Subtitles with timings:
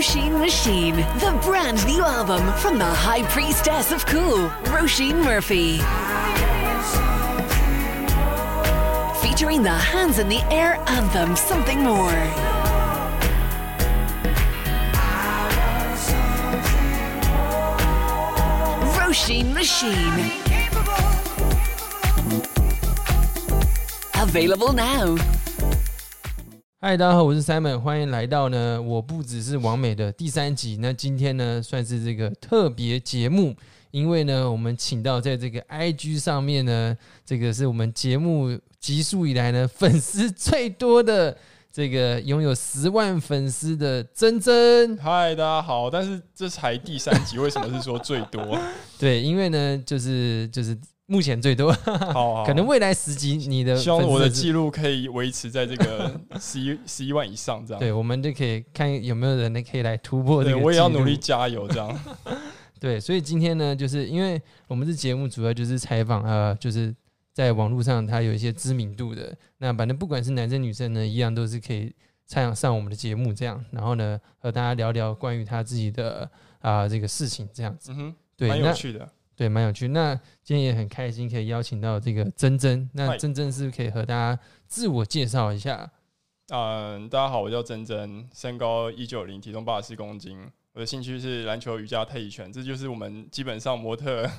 [0.00, 5.76] Roisin Machine, the brand new album from the High Priestess of Cool, Roisin Murphy.
[9.20, 12.08] Featuring the Hands in the Air anthem, Something More.
[18.96, 20.32] Roisin Machine.
[24.14, 25.39] Available now.
[26.82, 28.80] 嗨，大家好，我是 Simon，欢迎来到呢。
[28.80, 30.78] 我不只是完美的第三集。
[30.80, 33.54] 那今天呢，算是这个特别节目，
[33.90, 41.36] 因为呢，我们请到在这个 IG 上面呢，这个是我们节目集数以来呢粉丝最多的
[41.70, 44.96] 这个拥有十万粉丝的珍珍。
[44.96, 45.90] 嗨，大家好！
[45.90, 48.58] 但是这才第三集，为什么是说最多？
[48.98, 50.74] 对，因为呢，就是就是
[51.10, 57.80] 目前最多，好好，可能未来十集你的希望我的记录可以维持在这个 十一十一万以上，这样。
[57.80, 60.64] 对，我们就可以看有没有人呢可以来突破这对，个。
[60.64, 61.16] 我也要努力。
[61.16, 62.00] 加油，这样。
[62.78, 66.94] 对，所以今天呢，就是因为我们这节目主要就是采访呃，就是
[67.34, 71.92] 在网络上他有一些知名度的，那反正不管是男生女生呢，一样都是可以
[72.28, 77.90] 上上我们的节目这样，然后呢和大家聊聊关于他自己的啊、这个事情这样子。
[77.90, 79.08] 嗯哼，对，蛮有趣的。
[79.40, 79.88] 对，蛮有趣。
[79.88, 84.38] 那今天也很开心可以邀请到这个珍珍，那珍珍是不是可以和大家
[84.68, 85.90] 自我介绍一下？
[86.48, 90.38] 嗯，大家好，我叫珍珍，身高一九零，体重八十四公斤。
[90.74, 94.30] 我的兴趣是篮球、瑜伽、太极拳，这就是我们基本上模特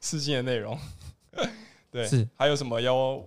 [0.00, 0.78] 试镜的内容。
[1.90, 3.20] 对，是还有什么要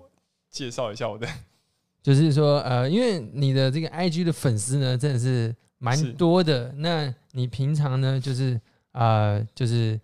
[0.50, 1.28] 介绍一下我的？
[2.02, 6.72] 就是说，呃，因为你的这个 IG 的粉丝呢，真的是蛮多的。
[6.78, 8.54] 那你平常呢，就是
[8.94, 10.00] 啊、呃就是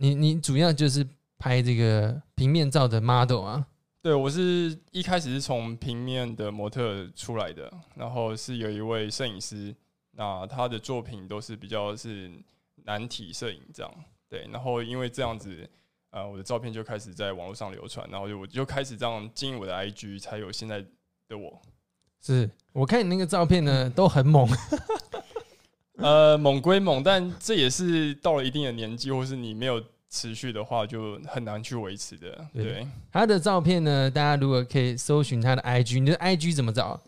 [0.00, 1.06] 你你主要就是
[1.38, 3.66] 拍这个平面照的 model 啊，
[4.00, 9.74] 对，我是一开始是从平面的模特出来的，然后是有一位摄影师，
[10.12, 12.30] 那他的作品都是比较是
[12.84, 13.92] 难体摄影这样，
[14.28, 15.68] 对，然后因为这样子，
[16.10, 20.80] 呃，我的照片就开始在网络上流传，然后就我就开始这样经营我的 IG，才有现在
[21.28, 21.60] 的我。
[22.20, 24.48] 是我看你那个照片呢，都很猛。
[26.02, 32.46] 呃，猛归猛，但这也是到了一定的年纪，或是你没有持续的话，就很难去维持的。
[32.54, 37.00] 对对，他的照片呢，大家如果可以搜寻他的 IG，你的 IG 怎么找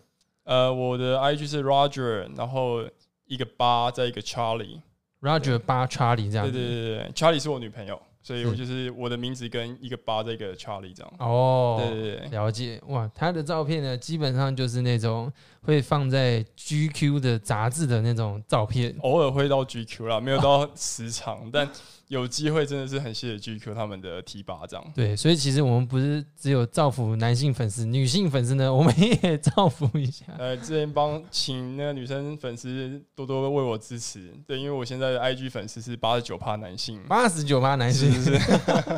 [0.45, 2.85] 呃，我的 IG 是 Roger，然后
[3.27, 4.81] 一个八，再一个 Charlie。
[5.21, 6.59] ？Roger 八 Charlie 这样对子。
[6.59, 11.13] 对对对，Charlie 是我女朋友，所以我就是我的名字跟一个八再一个 Charlie 这样。
[11.19, 15.31] 哦，对对对，了解哇，他的照片呢，基本上就是那种
[15.63, 18.95] 会放在 GQ 的杂志的那种照片。
[19.03, 21.69] 偶尔会到 GQ 啦，没有到时常， 但
[22.09, 24.85] 有机会真的是很谢谢 GQ 他们的提拔这样。
[24.95, 30.25] 对，所以其实我们不是只有造福男性粉丝，女性粉丝呢，我们也造福一下。
[30.37, 38.37] 呃，之前帮请那个女生粉丝多多为我支持，对，因为我现在的 IG 粉丝是八十九趴男性，八十九趴男性是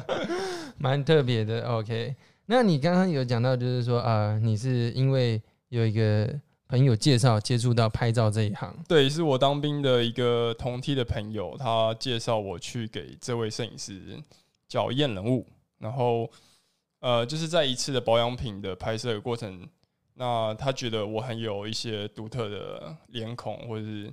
[0.78, 1.68] 蛮特别的。
[1.68, 6.28] OK，那你刚刚有讲到，就是说啊、呃你是因为有一个
[6.72, 14.18] 朋友介绍接触到拍照这一行，对，是我当兵的一个同梯的朋友，他介绍我去给这位摄影师
[14.66, 15.46] 叫燕人物，
[15.76, 16.30] 然后
[17.00, 19.68] 呃，就是在一次的保养品的拍摄的过程，
[20.14, 24.10] 那他觉得我很有一些独特的脸孔或者是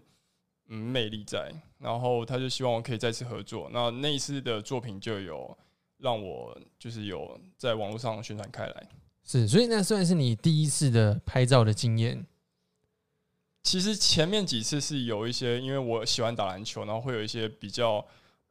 [0.68, 3.70] 嗯魅力在，然后他就希望我可以再次合作。
[3.72, 5.58] 那那一次的作品就有
[5.98, 8.90] 让我就是有在网络上宣传开来。
[9.24, 12.26] 是，所以那算是你第一次的拍照的经验。
[13.70, 18.04] 其实前面几次是有一些，因为我喜欢打篮球，然后会有一些比较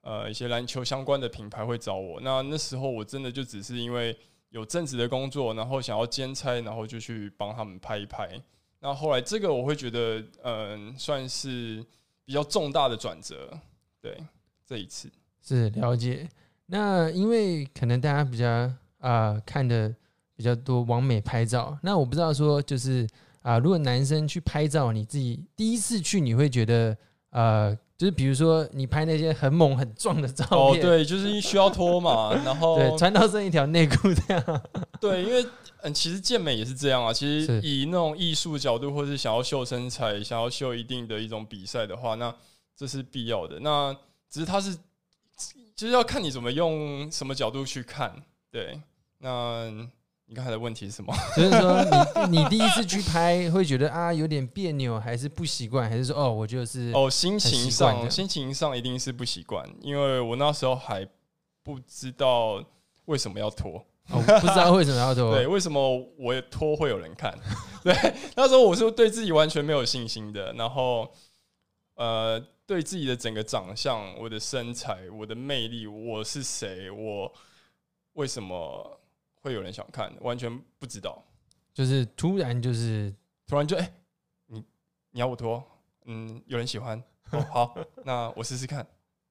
[0.03, 2.21] 呃一些篮球相关的品牌会找我。
[2.21, 4.17] 那那时候我真的就只是因为
[4.51, 8.41] 有正职的工作，然后想要兼差，然后就去帮他们拍一拍。
[8.79, 11.85] 那后来这个我会觉得，嗯、算是
[12.25, 13.59] 比较重大的转折。
[14.01, 14.17] 对，
[14.65, 15.11] 这一次
[15.43, 16.29] 是了解。
[16.67, 19.93] 那因为可能大家比较啊、看的
[20.37, 23.05] 比较多完美拍照，那我不知道说就是
[23.43, 26.97] 啊、如果男生去拍照，你自己第一次去，你会觉得
[27.31, 34.63] 呃，就是比如说你拍那些很猛很壮的照片哦，片，对，就是需要脱嘛， 然后对，穿到剩一条内裤这样，
[35.01, 35.45] 对，因为
[35.83, 37.13] 嗯，其实健美也是这样啊。
[37.13, 42.35] 其实以那种艺术角度，或是想要秀身材、想要秀一定的一种比赛的话，那
[42.77, 43.61] 这是必要的。
[43.61, 43.97] 那
[44.29, 44.77] 只是它是，
[45.77, 48.13] 就是要看你怎么用什么角度去看。
[48.51, 48.81] 对，
[49.19, 49.71] 那
[50.29, 51.15] 你刚才的问题是什么？
[51.35, 51.83] 就是说
[52.29, 61.09] 你你第一次去拍会觉得啊有点别扭，还是不习惯，还是说哦我就是哦，心情上，心情上一定是不习惯，因为我那时候还
[61.63, 62.63] 不知道
[63.07, 63.85] 为什么要脱。
[64.11, 67.39] 哦不知道为什么要脱，对，为什么我脱会有人看？
[67.85, 67.95] 对，
[68.37, 70.51] 那时候我是对自己完全没有信心的。
[70.55, 71.07] 然后，
[71.95, 77.31] 呃，对自己的整个长相、我的身材、我的魅力，我是谁，我
[78.15, 78.99] 为什么
[79.41, 81.25] 会有人想看，完全不知道。
[81.73, 83.15] 就是突然就是
[83.47, 83.93] 突然就哎、
[84.47, 84.65] 你
[85.11, 85.63] 你要我脱？
[86.07, 88.87] 嗯，有人喜欢，哦，好，那我试试看。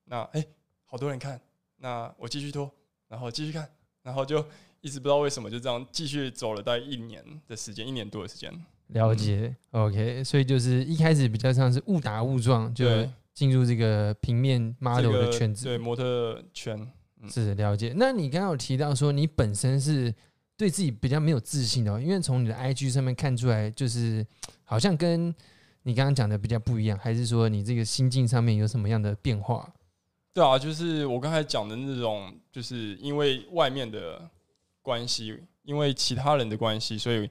[0.06, 0.46] 那哎、
[0.86, 1.42] 好多人看，
[1.78, 2.72] 那我继续脱，
[3.08, 3.70] 然后继续看，
[4.04, 4.46] 然后就
[4.82, 8.54] 一直不知道为什么就这样继续走了大概一年的时间，一年多的时间。
[8.88, 16.92] 了解、OK，所以就是一开始比较像是误打误撞就对进入这个平面 model 的圈子，对模特圈，嗯
[17.30, 17.94] 是了解。
[17.96, 20.14] 那你刚刚有提到说你本身是
[20.56, 24.26] 对自己比较没有自信的、哦，因为从你的 IG 上面看出来，就是
[24.64, 25.34] 好像跟
[25.84, 29.74] 你刚刚讲的比较不一样，还是说你这个心境上面有什么样的变化？
[30.34, 34.30] 对啊，就是我刚才讲的那种，就是因为外面的
[34.82, 37.30] 关系，因为其他人的关系，所以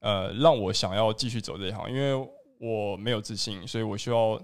[0.00, 2.14] 呃，让我想要继续走这一行，因为
[2.60, 4.40] 我没有自信，所以我需要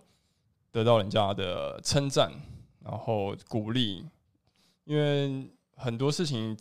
[0.73, 2.33] 得到人家的称赞，
[2.85, 4.05] 然后鼓励，
[4.85, 6.57] 因为很多事情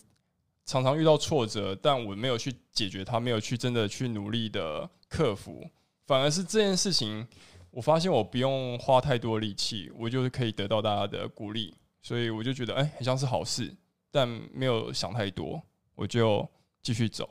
[0.65, 5.69] 常常遇到挫折，但我没有去解决它，没有去真的去努力的克服，
[6.05, 7.27] 反而是这件事情。
[7.69, 13.75] 我发现我不用花太多力气，我就是可以得到大家的鼓励，所以我就觉得哎、很像是好事，
[14.11, 15.59] 但没有想太多，
[15.95, 16.47] 我就
[16.83, 17.27] 继续走。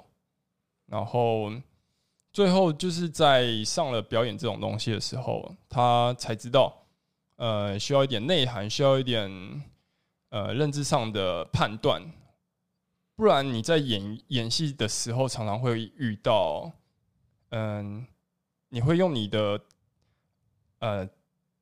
[0.87, 1.53] 然后
[2.33, 6.87] 最后就是在上了表演这种东西的时候，他才知道，
[7.37, 9.31] 呃，需要一点内涵，需要一点
[10.33, 12.03] 呃认知上的判断，
[13.15, 16.73] 不然你在演演戏的时候，常常会遇到，
[17.51, 18.07] 嗯，
[18.71, 19.61] 你会用你的
[20.79, 21.07] 呃，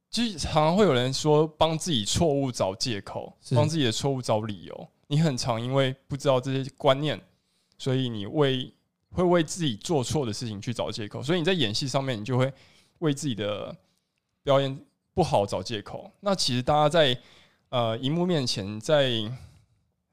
[0.09, 4.89] 就是常常会有人说帮自己错误找借口，帮自己的错误找理由。
[5.09, 7.21] 你很常因为不知道这些观念，
[7.77, 8.73] 所以你为
[9.11, 11.21] 会为自己做错的事情去找借口。
[11.21, 12.53] 所以你在演戏上面，你就会
[13.01, 13.77] 为自己的
[14.45, 14.81] 表演
[15.13, 16.09] 不好找借口。
[16.21, 17.21] 那其实大家在
[17.71, 19.11] 呃荧幕面前，在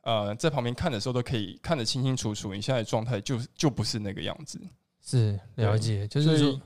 [0.02, 4.60] 呃在旁边看的时候，都可以看得清清楚楚，你现在的状态就就不是那个样子。
[5.02, 6.60] 是了解，就是，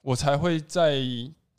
[0.00, 1.02] 我才会在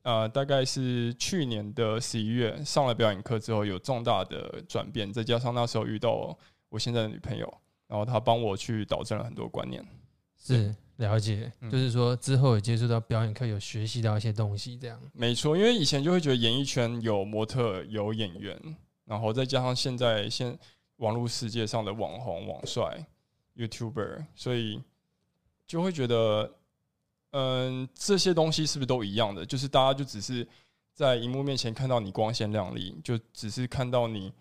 [0.01, 6.37] 呃，大概是去年的十一月上了表演课之后，有重大的转变，再加上那时候遇到
[6.69, 7.53] 我现在的女朋友，
[7.87, 9.85] 然后她帮我去导正了很多观念。
[10.37, 18.59] 是了解，嗯就是说之后有接触到表演课，有学习到一些东西，这样没错，因为以前就会觉得演艺圈有模特、有演员，
[19.05, 20.57] 然后再加上现在现
[20.97, 23.05] 网络世界上的网红、网帅、
[23.55, 24.81] YouTuber，所以
[25.65, 26.53] 就会觉得，
[27.31, 29.45] 嗯，这些东西是不是都一样的？
[29.45, 30.45] 就是大家就只是
[30.93, 34.33] 在荧幕面前看到你光鲜亮丽，就只是看到你。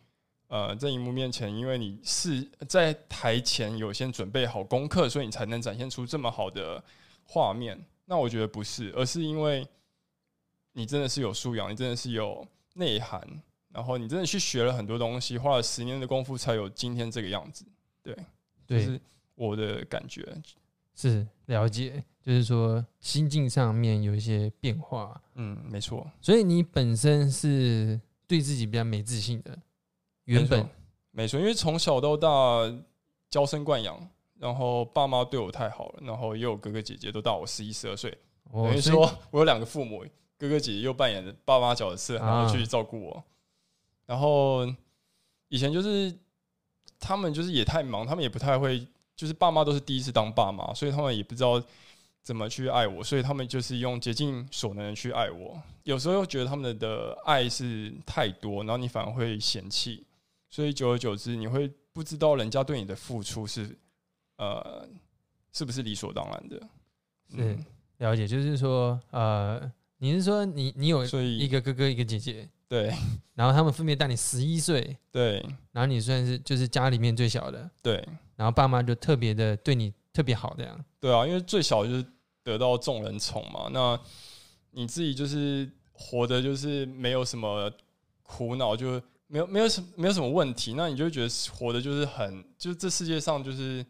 [0.48, 6.82] 呃，在荧幕面前，因为你是在台前有先准备好功课，所以你才能展现出这么好的
[7.24, 7.78] 画面。
[8.06, 9.66] 那我觉得不是，而是因为
[10.72, 13.22] 你真的是有素养，你真的是有内涵，
[13.70, 17.64] 然后你真的去学了很多东西，花了十年的功夫才有今天这个样子。
[18.02, 18.16] 对
[18.66, 19.00] 对，是
[19.34, 20.26] 我的感觉。
[20.94, 29.56] 是了解，就是说心境上面有一些变化，嗯，没错，所以你本身是对自己比较没自信的，
[30.28, 30.68] 原本
[31.10, 32.28] 没错因为从小到大
[33.30, 33.98] 娇生惯养，
[34.38, 38.16] 然后爸妈对我太好了，然后也有哥哥姐姐都大我十一十二岁，
[38.52, 40.04] 等于说 我有两个父母，
[40.38, 43.24] 哥哥姐姐又扮演着爸妈角色，然后啊去照顾我。
[44.06, 44.66] 然后
[45.48, 46.14] 以前就是
[47.00, 51.62] 他们就是也太忙，他们也不太会，就是爸妈都是第一次当爸妈，所以他们也不知道
[52.22, 55.60] 怎么去爱我，所以他们就是用竭尽所能的去爱我。
[55.84, 60.06] 有时候又觉得他们的爱是太多，然后你反而会嫌弃，
[60.48, 63.78] 所以久而久之，你会不知道人家对你的付出是
[64.36, 64.88] 呃
[65.52, 66.68] 是不是理所当然的。
[67.30, 67.58] 是
[67.98, 72.92] 了解，就是说呃，你是说你你有一个哥哥一个姐姐，对。
[73.34, 75.44] 然后他们分别大你十一岁，对。
[75.72, 78.04] 然后你算是就是家里面最小的，对。
[78.36, 82.06] 然后爸妈就特别的对你特别好这样，对啊，因为最小就是
[82.42, 84.00] 得到众人宠嘛，那
[84.70, 87.70] 你自己就是活的，就是没有什么
[88.22, 93.86] 苦恼，就没有没有什没有什么问题，那你就会觉得活的就是很，就是这世界上就是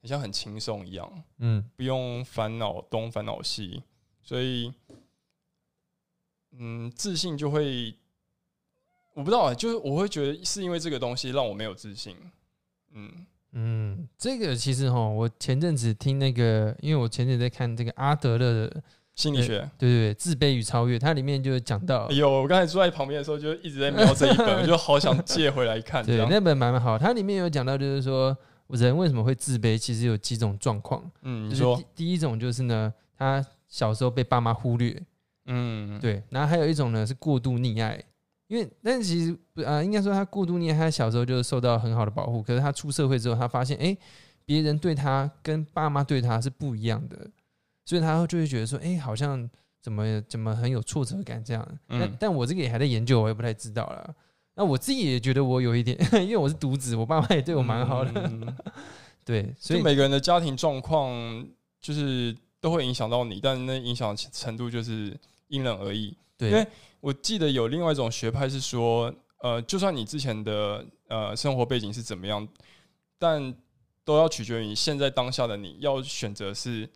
[0.00, 3.84] 很像很轻松一样，嗯，不用烦恼东烦恼西，
[4.20, 4.72] 所以
[6.58, 7.94] 嗯，自信就会
[9.14, 12.16] 我不知道啊，就是我会觉得是因为这个东西让我没有自信，
[12.92, 13.26] 嗯。
[13.54, 18.82] 嗯，这个其实哈，我前阵子听那个，因为我前阵子在看这个阿德勒的，
[19.14, 26.04] 心理学，对对对，自卑与超越，它里面就有讲到，有，我刚才坐在旁边的时候，就一直在瞄这一本， 我就好想借回来看。
[26.04, 28.36] 这对，那本蛮好，它里面有讲到，就是说
[28.68, 31.76] 人为什么会自卑，其实有几种状况，嗯，就是你说。
[31.76, 34.98] 第第一种就是呢，他小时候被爸妈忽略，
[35.46, 38.02] 嗯，对，然后还有一种呢是过度溺爱，
[38.48, 43.98] 因为但是其实不啊、应该说他过度溺爱，他小时候就是受到很好的保护，可是他出社会之后，他发现哎，诶
[44.46, 47.16] 别人对他跟爸妈对他是不一样的，
[47.84, 49.48] 所以他就会觉得说，哎，好像
[49.80, 51.66] 怎么怎么很有挫折感这样。
[51.88, 54.14] 但嗯但我这个也还在研究，我也不太知道了。
[54.54, 58.56] 那我自己也觉得我有一点， 因为我是独子，我爸妈也对我蛮好的，嗯
[59.24, 61.10] 对，所以每个人的家庭状况
[61.80, 65.16] 就是都会影响到你，但那影响程度就是
[65.48, 66.16] 因人而异。
[66.36, 66.66] 对，因为
[67.00, 72.46] 我记得有另外一种学派是说，呃，就算你之前的呃生活背景是怎么样，
[73.18, 73.54] 但
[74.04, 76.88] 都要取决于现在当下的你要选择是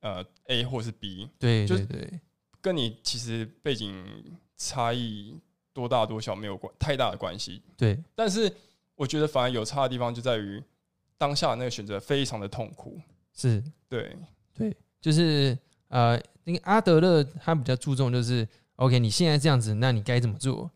[0.00, 2.20] 呃 A 或是 B，对就对对
[2.60, 4.04] 跟你其实背景
[4.56, 5.38] 差异
[5.72, 7.62] 多大多小没有关太大的关系。
[7.76, 8.52] 对但是
[8.94, 10.62] 我觉得反而有差的地方就在于
[11.18, 13.00] 当下那个选择非常的痛苦。
[13.34, 13.62] 是。
[13.88, 14.16] 对，
[14.54, 15.56] 对就是
[15.88, 20.70] 呃，那个阿德勒他比较注重就是 OK，你现在这样子，那你该怎么做？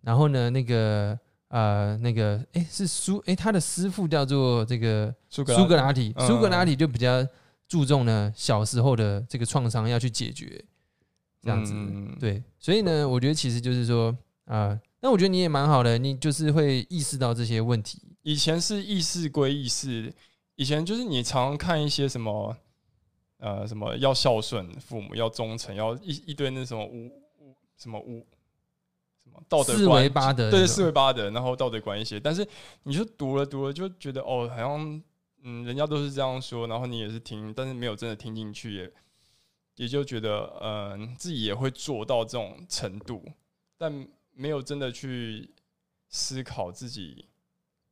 [0.00, 1.16] 然后呢，那个
[1.48, 7.24] 呃，那个诶，是苏诶，他的师傅叫做这个苏格苏格拉底，嗯苏格拉底就比较
[7.72, 10.62] 注重呢小时候的这个创伤要去解决，
[11.40, 11.72] 这样子。
[11.74, 14.14] 嗯，对，所以呢，我觉得其实就是说
[14.44, 18.02] 啊，那、我觉得你也蛮好的，你就是会意识到这些问题。
[18.24, 20.12] 以前是意识归意识，
[20.56, 22.54] 以前就是你常常看一些什么，
[23.38, 27.06] 呃，什么要孝顺父母，要忠诚，要一一堆那什么五
[27.38, 28.26] 五什么五
[29.24, 32.46] 什么道德四观维八德，对四维八德，然后道德观一些，但是
[32.82, 35.02] 你就读了读了就觉得哦，好像
[35.42, 38.92] 嗯，人家都是这样说，然后你也是听，但是没有真的听进去，也
[39.76, 43.24] 也就觉得嗯、呃自己也会做到这种程度，
[43.76, 45.50] 但没有真的去
[46.08, 47.28] 思考自己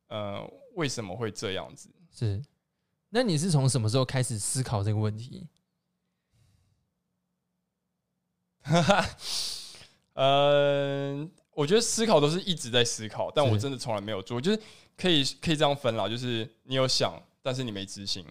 [0.08, 1.90] 呃为什么会这样子。
[2.12, 2.42] 是。
[3.12, 5.48] 那你是从什么时候开始思考这个问题？
[8.62, 9.04] 哈哈，
[10.12, 14.60] 嗯，我觉得思考都是一直在思考，但我真的从来没有做，就是
[14.96, 18.24] 可以可以这样分啦，就是你有想，但是你没执行，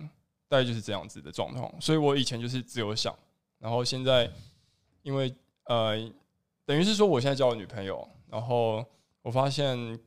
[0.47, 1.69] 大概就是这样子的状况。
[1.81, 3.17] 所以我以前就是只有想，
[3.57, 4.29] 然后现在
[5.01, 5.33] 因为
[5.65, 5.97] 呃，
[6.65, 8.85] 等于是说我现在交了女朋友，然后
[9.21, 9.99] 我发现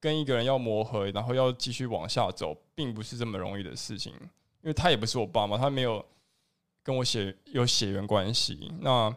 [0.00, 4.12] 跟一个人要磨合，然后要继续往下走，并不是这么容易的事情，
[4.62, 6.04] 因为他也不是我爸妈，他没有
[6.82, 9.14] 跟我血有血缘关系，那。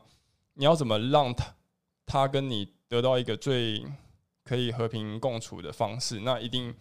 [0.60, 1.56] 你要怎么让他
[2.03, 3.86] 他跟你得到一个最
[4.44, 6.20] 可以和平共处的方式？
[6.22, 6.74] 那一定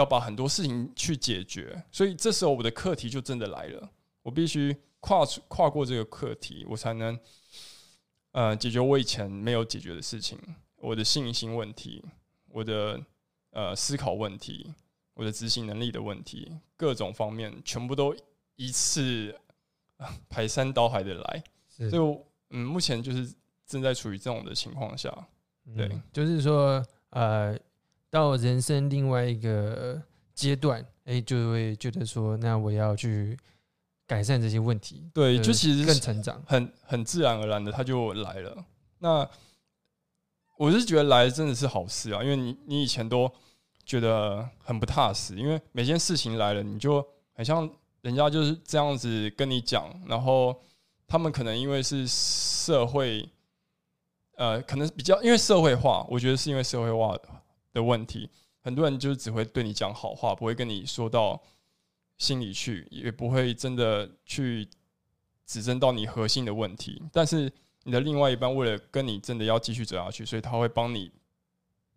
[0.00, 1.84] 要把很多事情去解决。
[1.92, 3.90] 所以这时候我的课题就真的来了，
[4.22, 7.18] 我必须跨出跨过这个课题，我才能
[8.32, 10.38] 呃解决我以前没有解决的事情，
[10.76, 12.02] 我的信心问题，
[12.48, 13.00] 我的
[13.50, 14.74] 呃思考问题，
[15.14, 18.16] 我的执行能力的问题，各种方面全部都
[18.56, 19.38] 一次
[19.98, 21.44] 呃 排山倒海的来。
[21.68, 21.90] 是。
[21.90, 23.32] 所以我嗯，目前就是
[23.66, 25.08] 正在处于这种的情况下，
[25.76, 25.86] 对。
[25.86, 27.56] 嗯就是说，呃，
[28.10, 30.02] 到人生另外一个
[30.34, 33.38] 阶段，哎、就会觉得说，那我要去
[34.06, 36.42] 改善这些问题，对，呃就其实更成长。
[36.46, 38.64] 很很自然而然的，他就来了。
[38.98, 39.28] 那
[40.58, 43.30] 我是觉得来真的是好事啊，因为你你以前都
[43.84, 47.70] 觉得很不踏实，因为每件事情来了，你就很像
[48.02, 50.60] 人家就是这样子跟你讲，然后
[51.06, 53.28] 他们可能因为是社会，
[54.36, 57.16] 呃，可能比较因为社会化，我觉得是因为社会化
[57.72, 58.28] 的问题，
[58.60, 61.40] 很多人就是只会对你讲好话，不会跟你说到
[62.18, 64.68] 心里去，也不会真的去
[65.46, 67.02] 指正到你核心的问题。
[67.12, 67.52] 但是
[67.84, 71.10] 你的另外一半为了跟你真的要继续走下去，所以他会帮你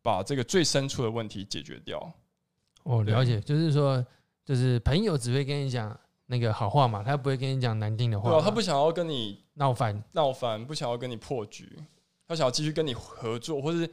[0.01, 2.13] 把这个最深处的问题解决掉。
[2.83, 4.05] 哦，了解，就是说，
[4.45, 8.29] 就是朋友只会跟你讲那个好话嘛，他不会跟你讲难听的话。
[8.29, 11.77] 对啊，他不想要跟你闹翻，闹翻，不想要跟你破局，
[12.27, 13.89] 他想要继续跟你合作，或是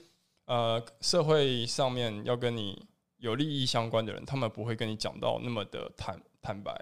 [0.46, 2.86] 呃社会上面要跟你
[3.18, 6.72] 有利益相关的人，他们不会跟你讲到那么的坦坦白。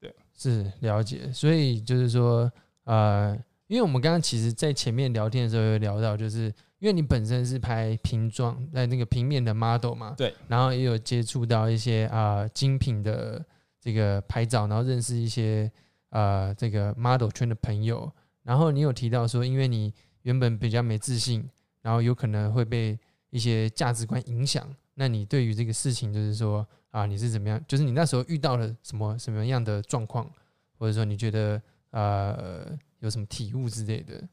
[0.00, 1.30] 对是了解。
[1.32, 2.50] 所以就是说，
[2.84, 13.44] 呃，因为我们刚刚其实在前面聊天的时候有聊到，就是因为你本身是拍平装在那个平面的 model 嘛，对，然后也有接触到一些啊、精品的
[13.80, 15.70] 这个拍照，然后认识一些
[16.10, 18.10] 呃这个 model 圈的朋友，
[18.42, 21.48] 然后你有提到说，因为你原本比较没自信，
[21.82, 22.98] 然后有可能会被
[23.30, 27.62] 一些价值观影响，那你对于这个事情就是说啊，你是怎么样？
[27.68, 30.30] 就是你那时候遇到了什么什么样的状况，
[30.78, 31.60] 或者说你觉得
[31.90, 34.26] 呃有什么体悟之类的？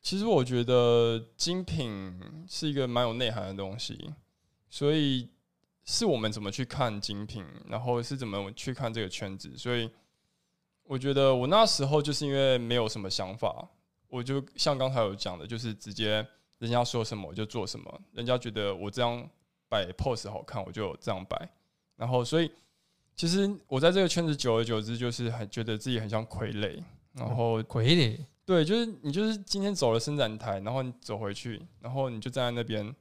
[0.00, 4.12] 其实我觉得精品是一个蛮有内涵的东西，
[4.68, 5.30] 所以
[5.84, 9.56] 是我们怎么去看精品，然后是怎么去看这个圈子。
[9.56, 9.88] 所以
[10.82, 13.68] 我觉得我那时候就是因为没有什么想法，
[14.08, 16.26] 我就像刚才有讲的，就是直接
[16.62, 19.28] 人家说什么我就做什么，人家觉得我这样
[19.68, 21.36] 摆 pose 好看，我就这样摆。
[21.96, 22.48] 然后，所以
[23.16, 26.80] 其实我在这个圈子久而久之，就是很觉得自己很像傀儡。
[27.14, 28.16] 然后傀儡，
[28.46, 32.94] 对，就是你就是今天走了伸展台，然后你走回去，然后你就站在那边，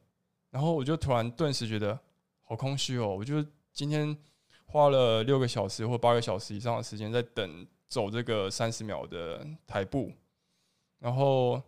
[0.50, 1.98] 然后我就突然顿时觉得
[2.42, 3.16] 好空虚哦。
[3.16, 4.18] 我就今天
[4.66, 10.12] 花了六个小时或八个小时以上的时间在等走这个三十秒的台步，
[10.98, 11.62] 然后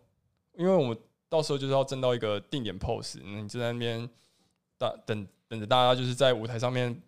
[0.54, 0.98] 因为我们
[1.34, 4.08] 到时候就是要挣到一个定点 pose，你就在那边
[4.78, 7.02] 大等等着大家就是在舞台上面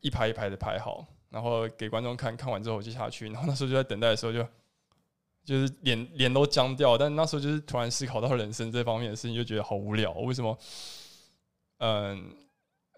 [0.00, 4.46] 一排一排的排好，然后给观众看看完之后我就下去，然后那时候就在等待的时候就。
[5.44, 10.12] 就是脸脸都僵掉，但那时候就是突然思考到人生这方面的事情，就觉得好无聊。
[10.12, 10.56] 为什么？
[11.78, 12.32] 嗯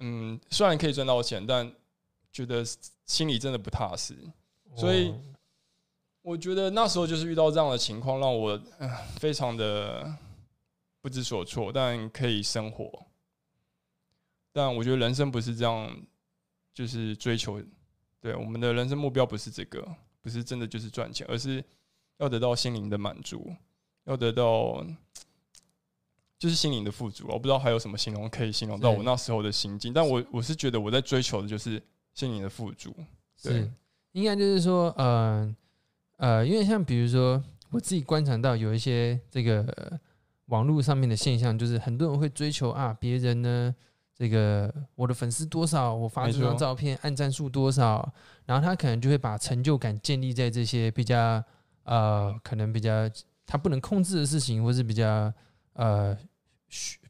[0.00, 1.72] 嗯，虽然可以赚到钱，但
[2.30, 2.62] 觉得
[3.06, 4.14] 心里真的不踏实。
[4.76, 5.14] 所以
[6.20, 8.60] 我觉得那时候就是遇到这样的情况，让我
[9.16, 10.14] 非常的
[11.04, 11.70] 不知所措。
[11.70, 13.06] 但可以生活，
[14.50, 15.94] 但我觉得人生不是这样，
[16.72, 17.62] 就是追求。
[18.18, 19.86] 对，我们的人生目标不是这个，
[20.22, 21.62] 不是真的就是赚钱，而是。
[22.18, 23.52] 要得到心灵的满足，
[24.04, 24.86] 要得到
[26.38, 27.26] 就是心灵的富足。
[27.26, 31.82] 我不知道还有什么形容可以形容到我那时候的心境，但我我是觉得我在追求的就是
[32.14, 32.94] 心灵的富足。
[33.42, 33.68] 对，
[34.12, 35.56] 应该就是说，呃
[36.18, 40.00] 呃，因为像比如说我自己观察到有一些这个
[40.46, 43.74] 网络上面的现象，就是很多人会追求啊，别人呢
[44.14, 48.12] 这个我的粉丝多少，我发这张照片按赞数多少，
[48.46, 51.42] 然后他可能就会把成就感建立在这些比较。
[51.86, 52.90] 呃，可能比较
[53.44, 55.30] 他不能控制的事情，或是比较
[55.74, 56.16] 呃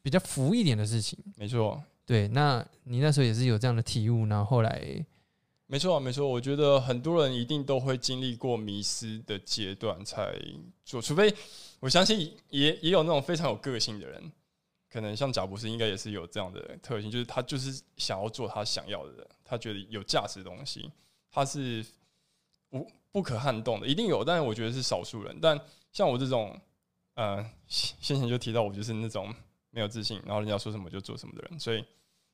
[0.03, 1.81] 比较浮一点的事情，没错。
[2.05, 4.83] 对，那你那时候也是有这样的体悟，然后后来，
[5.67, 6.29] 没错没错。
[6.29, 10.35] 我觉得很多人一定都会经历过迷失的阶段才
[10.85, 11.35] 做，除非
[11.81, 14.33] 我相信也也有那种非常有个性的人，
[14.91, 20.91] 可能像贾博士应该也是有这样的特性，就是他就是想要做他想要的，他觉得有价值的东西，
[21.31, 21.85] 他是
[22.71, 22.87] 无。
[23.15, 25.39] 不可撼动的一定有，但是我觉得是少数人。
[25.41, 25.57] 但
[25.93, 26.61] 像我这种，
[27.15, 29.33] 呃，先前就提到我就是那种
[29.71, 31.61] 没有自信，然后人家说什么就做什么的人。
[31.61, 31.85] 所以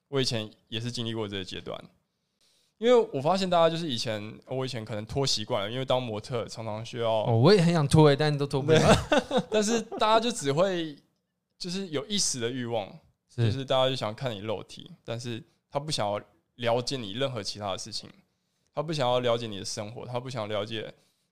[0.09, 1.79] 我以前也是经历过这个阶段。
[2.81, 7.27] 因为我发现大家就是以前，我以前可能拖习惯了，因为当模特常常需要。
[7.27, 8.81] 哦，我也很想拖诶，但都拖不了。
[9.53, 10.97] 但是大家就只会
[11.59, 12.91] 就是有一时的欲望，
[13.29, 16.19] 就是大家就想看你肉体，但是他不想要
[16.55, 18.09] 了解你任何其他的事情。
[18.75, 20.91] 他不想要了解你的生活，他不想了解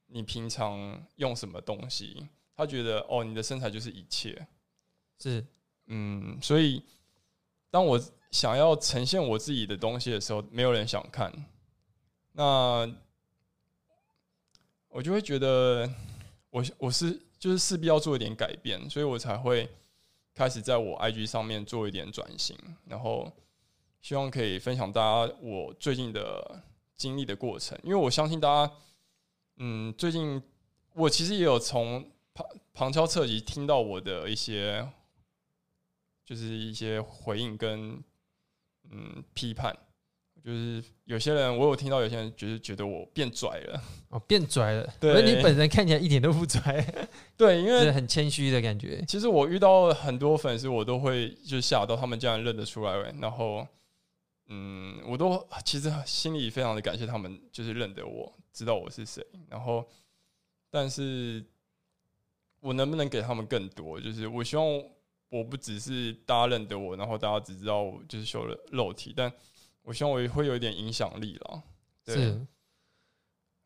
[0.09, 2.29] 你平常用什么东西。
[2.55, 4.47] 他觉得哦，你的身材就是一切。
[5.19, 5.43] 是，
[5.87, 6.83] 嗯，所以
[7.71, 7.99] 当我
[8.31, 11.33] 想要呈现我自己的东西的时候，没有人想看。
[12.33, 12.91] 那
[14.89, 15.91] 我就会觉得，
[16.51, 19.69] 我我是就是势必要做一点改变，所以我才会
[20.35, 23.33] 开始在我 IG 上面做一点转型，然后
[24.01, 26.63] 希望可以分享大家我最近的。
[26.99, 28.73] 经历的过程，因为我相信大家，
[29.59, 30.43] 嗯，最近
[30.95, 34.91] 我其实也有从旁旁敲侧击听到我的一些，
[36.25, 38.03] 就是一些回应跟
[38.91, 39.77] 嗯批判，
[40.45, 46.85] 就是有些人我有听到有些人就是觉得我变拽了哦，变拽了， 对，你本人看起来一点都不拽，
[47.37, 49.05] 对，因为很谦虚的感觉。
[49.07, 53.67] 其实我遇到很多粉丝，我都会就吓到，他们竟然认得出来，然后。
[54.51, 59.23] 嗯，我都其实心里非常的感谢他们，就是认得我，知道我是谁。
[59.47, 59.87] 然后，
[60.71, 61.45] 但是
[62.61, 64.01] 我能不能给他们更多？
[64.01, 64.65] 就是我希望
[65.31, 69.33] 我不只是大家认得我，然后大家只知道我就是修了肉体，但
[69.83, 71.63] 我希望我也会有一点影响力了。
[72.07, 72.41] 是，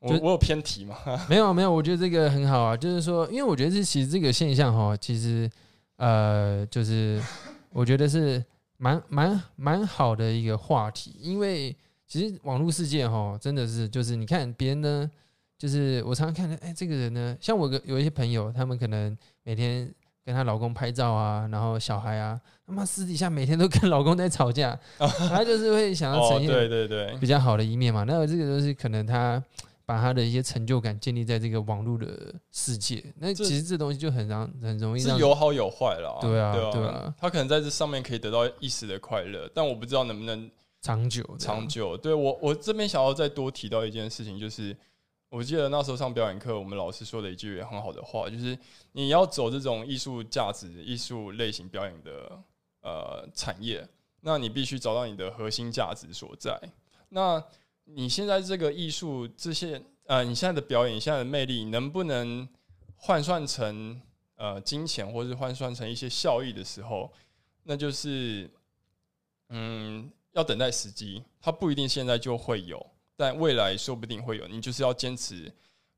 [0.00, 0.96] 我我有偏题吗？
[1.28, 2.76] 没有没有，我觉得这个很好啊。
[2.76, 5.50] 就是说，因为我觉得这其实这个现象哈，其实
[5.96, 7.22] 呃，就是
[7.70, 8.44] 我觉得是。
[8.78, 11.72] 蛮蛮蛮好的一个话题，因为
[12.04, 15.08] 其实网络世界哈，真的是就是你看别人呢，
[15.56, 19.88] 就是我常常看到，哎，这个人呢，像我个有一些朋友，他们可能每天
[20.24, 28.04] 跟她老公拍照啊，然后小孩啊，他妈私底下每天都跟老公在吵架，她就是会想要呈现对对对比较好的一面嘛。
[28.04, 29.42] 那这个东西可能她。
[29.84, 36.18] 把她的一些成就感建立在这个网络的世界，那其实这东西就很让很容易是有好有坏了。
[36.20, 40.48] 对啊，对啊，她可能在这上面可以得到一时的快乐，但我不知道能不能
[40.80, 41.22] 长久。
[41.36, 44.74] 长久，对我我这边想要再多提到一件事情，就是
[45.32, 48.56] 我记得那时候上表演课，我们老师说的一句很好的话，就是
[48.92, 52.38] 你要走这种艺术价值、艺术类型表演的
[52.82, 53.88] 呃产业，
[54.20, 56.60] 那你必须找到你的核心价值所在。
[57.08, 57.42] 那
[57.84, 62.46] 你现在这个艺术这些呃，你现在的表演，现在的魅力，能不能
[62.96, 63.98] 换算成
[64.36, 67.10] 呃金钱，或是换算成一些效益的时候，
[67.62, 68.50] 那就是
[69.48, 74.46] 嗯要等待时机，它不一定现在就会有，但未来说不定会有。
[74.48, 75.52] 你就是要坚持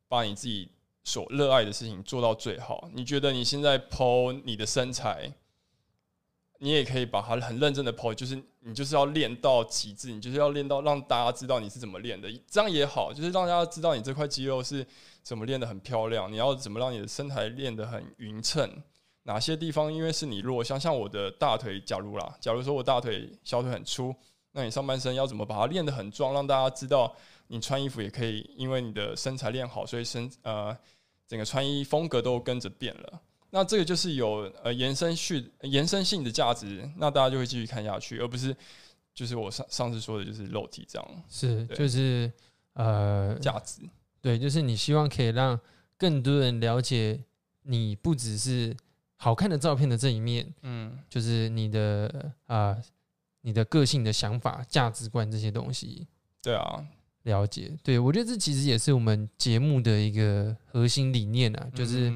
[0.09, 0.69] 把你自己
[1.03, 2.89] 所热爱的事情做到最好。
[2.93, 5.33] 你觉得你现在剖你的身材？
[6.61, 14.87] 你也可以把它很认真的剖，就是你就是要练到极致，你就是要练到让大家知道你是怎么练的，这样也好，就是让大家知道你这块肌肉是
[15.23, 16.31] 怎么练的很漂亮。
[16.31, 18.83] 你要怎么让你的身材练得很匀称？
[19.25, 24.15] 哪些地方因为是你弱，像像我的大腿，假如啦，假如说我大腿小腿很粗，
[24.57, 27.15] 那你上半身要怎么把它练得很壮，让大家知道
[27.49, 30.75] 你穿衣服也可以，因为你的身材练好，所以身呃
[31.27, 33.21] 整个穿衣风格都跟着变了。
[33.51, 38.57] 那这个就是有呃延伸续、延伸性的价值，那大家就会继续看下去，而不是
[39.13, 41.09] 就是我上上次说的，就是肉体这样。
[41.29, 42.33] 是，就是
[42.75, 43.83] 呃价值，
[44.21, 45.59] 对，就是你希望可以让
[45.97, 47.21] 更多人了解
[47.63, 48.77] 你不只是
[49.17, 52.77] 好看的照片的这一面，嗯，就是你的啊，
[53.45, 56.09] 你的个性的想法、价值观这些东西。
[56.43, 56.85] 对啊，
[57.23, 57.71] 了解。
[57.85, 62.13] 对我觉得这其实也是我们节目的一个核心理念啊，就是。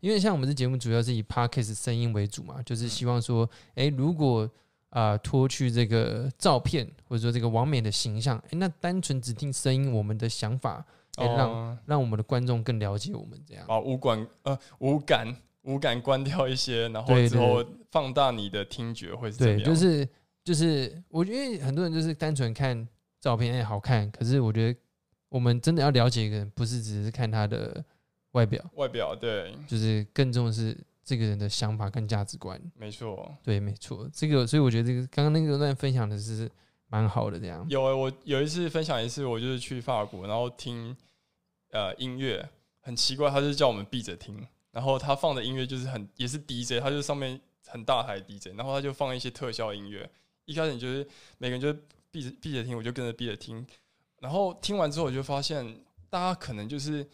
[0.00, 4.50] 因为像我们这节目主要是以 podcast 声音为主嘛，就是希望说，哎，如果
[4.88, 10.82] 啊脱去这个照片或者说这个完美的形象，哎，那单纯只听声音，我们的想法，
[11.16, 13.62] 哎，让让我们的观众更了解我们这样。
[13.68, 20.08] 把五感呃五感五感关掉一些，然后之后放大你的听觉会是对，就是
[20.44, 22.88] 就是我觉得很多人就是单纯看
[23.20, 24.78] 照片，哎，好看，可是我觉得
[25.28, 27.84] 我们真的要了解一个人，不是只是看他的。
[28.32, 32.62] 外表，外表对，就是更重的是这个人的想法跟价值观。
[32.76, 34.08] 没错，对，没错。
[34.12, 36.48] 这个，所以我觉得这个刚刚那个段分享的是
[36.86, 37.40] 蛮好的。
[37.40, 40.96] 这样有我有一次分享一次，我就是去法国，然后听
[41.72, 42.48] 呃音乐，
[42.78, 50.08] 很奇怪，他就叫我们闭着听，然后他放的音乐就是很也是 DJ，他就上面很大台 DJ，然后他就放一些特效音乐。
[50.50, 51.06] 一开始就是
[51.38, 53.66] 每个人就是闭着闭着听，我就跟着闭着听，
[54.18, 57.06] 然后听完之后我就发现大家可能就是。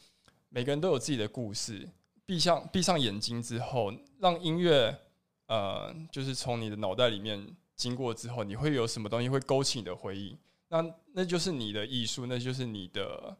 [0.49, 1.87] 每个人都有自己的故事。
[2.25, 4.96] 闭上闭上眼睛之后，让音乐
[5.49, 10.38] 呃，就是从你的脑袋里面经过之后，你会有什么东西会勾起你的回忆？
[10.68, 13.37] 那那就是你的艺术，那就是你的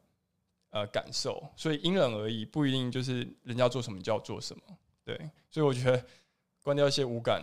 [0.71, 1.43] 呃感受。
[1.57, 4.63] 所以因人而异，不一定就是人家做什么就要做什么。
[5.03, 5.17] 对，
[5.49, 6.05] 所以我觉得
[6.63, 7.43] 关掉一些无感，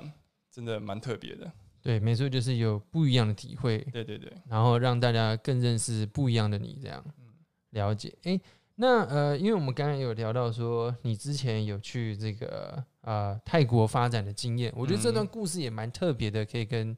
[0.51, 1.51] 真的蛮特别的。
[1.83, 3.77] 对，没错，就是有不一样的体会。
[3.91, 7.03] 对对对，然后让大家更认识不一样的你，这样
[7.69, 8.11] 了解。
[8.23, 8.41] 哎。
[8.75, 16.97] 那呃，因为我们刚刚有聊到说，你之前有去这个呃泰国发展的经验，我觉得这段故事也蛮特别的，可以跟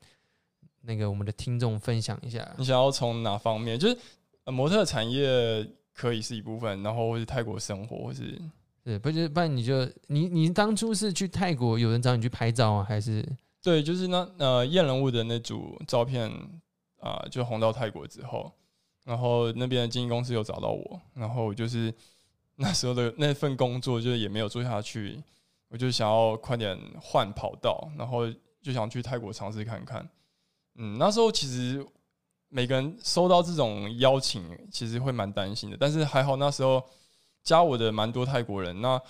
[0.84, 2.50] 那个我们的听众分享一下。
[2.58, 3.78] 你想要从哪方面？
[3.78, 3.98] 就是
[4.46, 8.42] 模特产业可以是一部分，然后或是泰国生活，或是
[8.82, 13.22] 对，不就不然你就你你当初是去泰国，有人找你去拍照啊，还是
[13.66, 16.32] 对，就是那呃验人物的那组照片
[17.00, 18.52] 啊，就红到泰国之后。
[19.06, 21.92] 然后那边的经纪公司有找到我，然后就是
[22.58, 25.20] 那时候的那份工作就是也没有做下去，
[25.70, 30.08] 我就想要快点换跑道，然后就想去泰国尝试看看。
[30.76, 31.84] 嗯，那时候其实
[32.50, 36.84] 每个人收到这种邀请，其实会蛮担心的，但是还好那时候
[37.42, 39.02] 加我的蛮多泰国人，那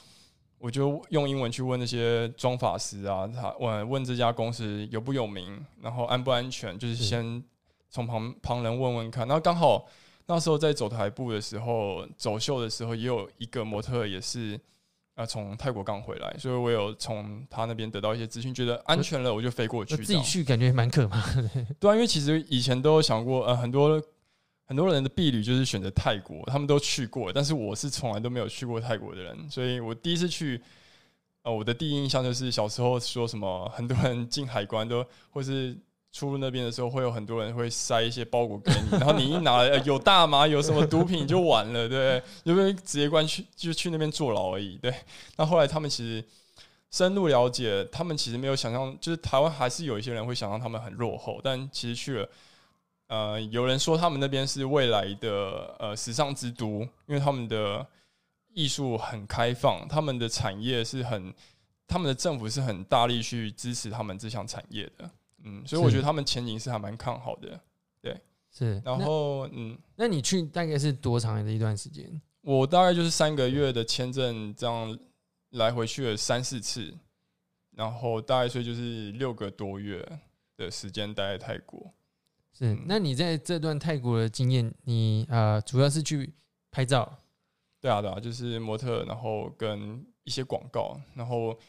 [0.59, 7.43] 我就用英文去问那些妆发师啊，他问问这家公司有不有名，然后安不安全，就是先。
[7.91, 9.87] 从旁旁人问问看，然后刚好
[10.25, 14.59] 那时候在走台步的时候，走秀的时候也有一个模特也是
[15.13, 19.95] 啊从泰国刚回来，所以我有从他那边得到一些资讯，觉得安全了，我就飞过去。
[19.95, 21.49] 自己去感觉蛮可怕的。
[21.79, 24.01] 对啊，因为其实以前都有想过，呃，很多
[24.65, 30.61] 很多人的避旅就是选择泰国，他们都去过，但是我是从来都没有去过泰国的人，所以我第一次去，
[31.43, 35.77] 呃，我的第一印象就是小时候说什么很多人进海关都或是。
[36.15, 44.77] 出入那边的时候，会有很多人会塞一些包裹给你，然后你一拿来有大麻，有什么毒品就完了，对，因为直接关去就去那边坐牢而已。
[44.77, 44.95] 对，
[45.35, 46.23] 那后来他们其实
[46.89, 52.29] 深入了解，他们其实没有想象，就是台湾还是有一些人会想象他们很落后，但其实去了，
[53.07, 57.85] 呃，有人说他们那边是未来的呃时尚之都，因为他们的
[58.53, 61.33] 艺术很开放，他们的产业是很，
[61.85, 65.09] 他们的政府是很大力去支持他们这项产业的。
[65.43, 67.59] 嗯，所以我觉得他们前景是还蛮看好的，
[68.01, 68.19] 对，
[68.51, 68.81] 是。
[68.83, 72.19] 然后，嗯，那你去大概是多长的一段时间？
[72.41, 74.97] 我大概就是三个月的签证，这样
[75.51, 76.91] 来回去了三四次，
[77.71, 80.03] 然后大概所以就是六个多月
[80.57, 81.93] 的时间待在泰国。
[82.57, 86.33] 是，那你在这段泰国的经验，你呃主要是去
[86.71, 87.19] 拍照？
[87.81, 91.59] 对啊，对啊，就是模特，然后跟一些广告，然后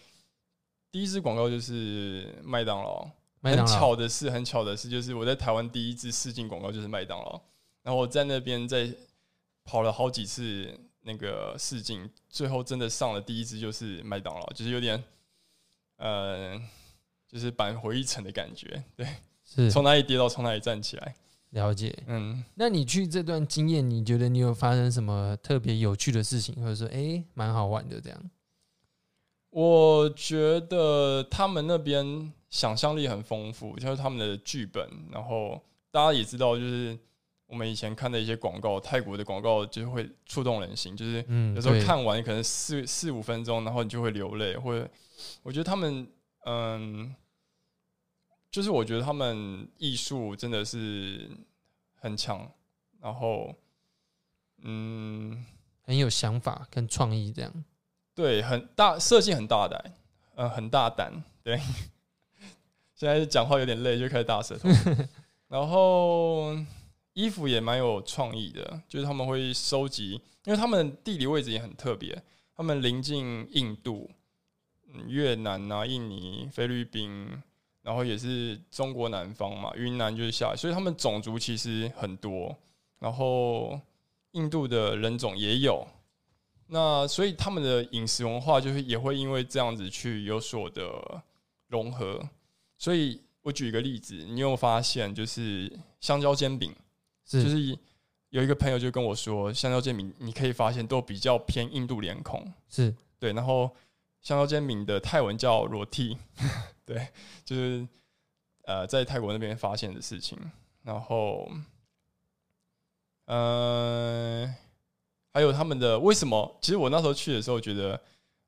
[0.93, 3.09] 第一支广告就是麦当劳。
[3.43, 7.41] 很巧的是，很巧的是，就是我在台湾第一支试镜广告就是麦当劳，
[7.83, 8.93] 然后我在那边在
[9.63, 15.01] 跑了好几次那个试镜，最后真的上了第一支就是麦当劳，就是有点
[15.99, 16.61] 呃，
[17.29, 18.83] 就是扳回一城的感觉。
[18.97, 19.07] 对，
[19.47, 21.15] 是从哪里跌倒从哪里站起来。
[21.51, 21.97] 了解。
[22.07, 28.31] 嗯，那你去这段经验，你觉得你有发生什么特别有趣的事情，或者说诶蛮好玩的这样？
[29.51, 35.59] 我觉得他们那边想象力很丰富，就是他们的剧本，然后
[35.91, 36.99] 大家也知道，就是
[37.47, 44.87] 我们以前看的一些广告，泰国的广告就是会触动人心，就是嗯，有时候看完可能四四五分钟，然后你就会流泪，或者
[45.43, 46.07] 我觉得他们
[46.45, 47.15] 嗯，
[48.57, 51.29] 就是我觉得他们艺术真的是
[51.97, 52.51] 很强，
[53.03, 53.55] 然后
[54.63, 55.45] 嗯。
[55.83, 57.65] 很有想法跟创意这样。
[58.15, 59.95] 对，很大设计很大胆，
[60.37, 61.23] 呃，很大胆。
[61.43, 61.61] 对，
[62.95, 64.71] 现在讲话有点累，就开始大舌头。
[65.49, 66.57] 然后
[67.13, 70.13] 衣服也蛮有创意的，就是他们会收集，
[70.45, 72.23] 因为他们地理位置也很特别，
[72.57, 74.11] 他们临近印度、
[74.95, 77.43] 嗯越南啊、印尼、菲律宾，
[77.87, 82.53] 然后也是中国南方嘛，云南就是下来，所以他们种族其实很多，
[82.99, 83.81] 然后
[84.33, 85.87] 印度的人种也有。
[86.67, 91.23] 那所以他们的饮食文化就是也会因为这样子去有所的
[91.69, 92.21] 融合。
[92.77, 96.75] 所以我举一个例子，你有发现就是香蕉煎饼，
[97.25, 97.79] 是就是
[98.31, 103.71] 有一个朋友就跟我说，香蕉煎饼你可以发现都比较偏印度脸孔，是对，然后
[104.27, 106.19] 香蕉煎饼的泰文叫裸替，
[106.85, 107.07] 对，
[107.45, 107.87] 就是
[108.65, 110.37] 呃在泰国那边发现的事情。
[110.83, 111.49] 然后，
[113.27, 114.53] 呃，
[115.33, 116.59] 还有他们的为什么？
[116.61, 118.01] 其实我那时候去的时候觉得，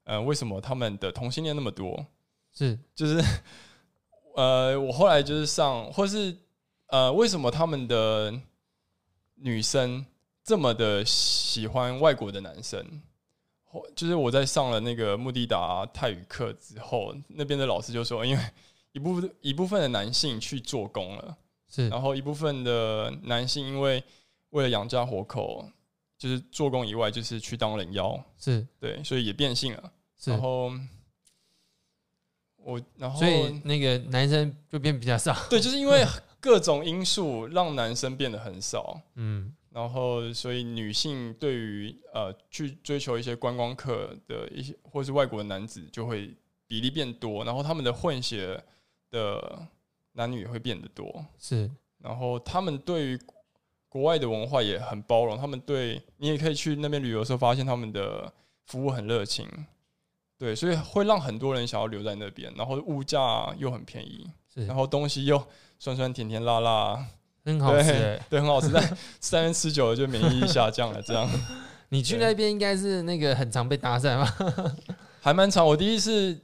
[0.03, 2.05] 呃，为什么他们的同性恋那么多？
[2.53, 3.23] 是就是
[4.35, 6.37] 呃，我后来就是上，或是
[6.88, 8.35] 呃，为什么他们的
[9.35, 10.05] 女生
[10.43, 13.01] 这么的喜欢外国的男生？
[13.71, 18.43] 或就是我在上了那个穆迪达泰语课之后，那边的老师就说，因为
[18.93, 21.37] 一部分一部分的男性去做工了，
[21.69, 24.03] 是然后一部分的男性因为
[24.51, 25.71] 为了养家活口，
[26.17, 29.93] 就是做工以外，就是去当人妖，是对，所以也变性了。
[30.25, 30.73] 然，后
[32.57, 35.37] 我，然后所以那个男生就变比较少。
[35.49, 36.05] 对，就是因为
[36.41, 46.35] 各种因素让男生变得很少，嗯，然后所以女性对于呃去追求一些观光客的一些或是外国的男子就会
[46.67, 48.61] 比例变多，然后他们的混血
[49.09, 49.69] 的
[50.14, 51.71] 男女也会变得多，是。
[51.99, 53.21] 然后他们对于
[53.88, 58.33] 国外的文化也很包容，他们对你也可以去那边旅游的时候发现他们的
[58.64, 59.47] 服务很热情，
[60.37, 64.67] 对，所以会让很多人想要留在那边，然后物价又很便宜，是。
[64.67, 65.41] 然，后东西又
[65.79, 67.07] 酸酸甜甜辣辣，
[67.53, 68.23] 很好吃欸。
[68.29, 68.71] 对，很好吃。
[68.73, 68.83] 但
[69.21, 71.29] 吃那边吃久了就免疫力下降了，这样
[71.91, 74.75] 你去那边应该是那个很常被搭讪吧？
[75.21, 75.67] 还蛮长。
[75.67, 76.39] 我第一次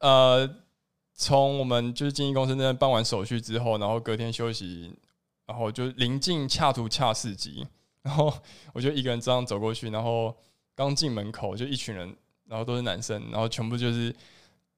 [0.00, 0.48] 呃，
[1.14, 4.92] 从我们就是经纪公司那边办完手续之后，然后隔天休息，
[5.46, 7.66] 然后就临近恰图恰市集，
[8.02, 8.32] 然后
[8.72, 10.34] 我就一个人这样走过去，然后
[10.74, 12.14] 刚进门口就一群人，
[12.46, 14.14] 然后都是男生，然后全部就是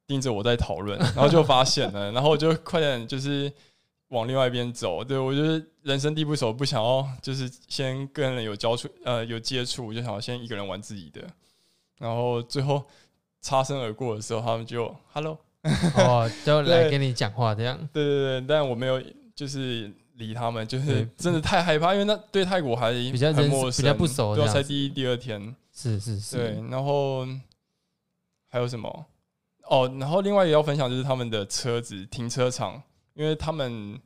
[0.06, 3.52] 盯着我在讨论，然后就发现了，然后我就快点就是
[4.10, 5.02] 往另外一边走。
[5.02, 11.20] 对我就是人生地不熟，不想要就是先跟人有交触呃有接触，我就想要先一个人玩自己的，
[11.98, 12.84] 然后最后
[13.40, 15.36] 擦身而过的时候，他们就 hello，
[15.96, 17.76] 哦，就来跟你讲话这样。
[17.92, 19.02] 对对对，但我没有
[19.34, 27.26] 就是理他们，就是真的太害怕，因为那对泰国还比较陌生，比较不熟对才第一第二天，是是是，对，然后
[28.48, 29.06] 还有什么？
[29.70, 32.82] 哦，然后另外也要分享就是他们的车子停车场，
[33.14, 34.00] 因为他们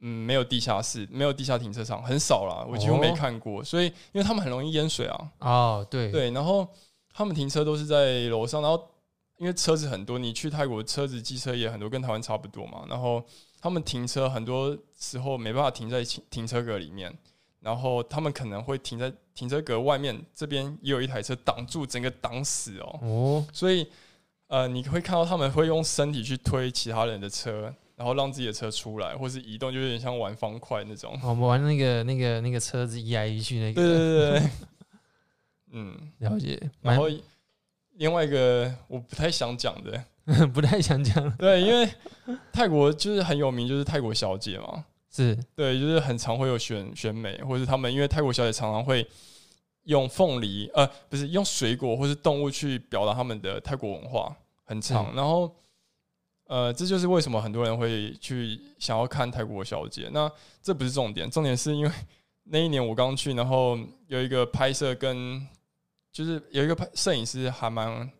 [0.00, 6.66] 嗯没有地下室，没有地下停车场，很少啦，我几乎没哦看过，所以因为他们很容易淹水啊，哦，对对，然后
[7.12, 8.88] 他们停车都是在楼上，然后
[9.38, 12.84] 因为车子很多，你去泰国车子机车也很多，跟台湾差不多嘛。
[12.88, 13.24] 然后
[13.60, 17.14] 他们停车很多时候没办法停在停停车格里面，
[17.60, 22.98] 然后他们可能会停在停车格外面，这边也有一台车挡住，整个挡死哦。
[23.02, 23.86] 哦，所以
[24.48, 31.12] 呃，你会看到他们会用身体去推其他人的车，然后让自己的车出来，或是移动，就有点像玩方块那种。
[31.22, 34.50] 我们玩那个那个那个车子移来移去那对个，对对对，
[35.72, 36.10] 嗯。
[36.20, 37.10] 了解，然后
[37.96, 40.02] 另外一个我不太想讲的，
[40.48, 41.86] 不太想讲，对，因为
[42.50, 44.82] 泰国就是很有名，就是泰国小姐嘛，
[45.14, 45.38] 是。
[45.54, 49.06] 对，就是很常会有选选美，或者是他们因为泰国小姐常常会
[49.82, 54.34] 用凤梨，呃，不是用水果或是动物去表达他们的泰国文化，
[54.64, 55.14] 很长。
[55.14, 55.54] 然后，
[56.50, 60.10] 呃，这就是为什么很多人会去想要看泰国小姐。
[60.12, 60.28] 那
[60.60, 61.90] 这不是重点，重点是因为
[62.42, 65.46] 那一年我刚去，然后有一个拍摄跟
[66.10, 68.10] 就是有一个拍摄影师还蛮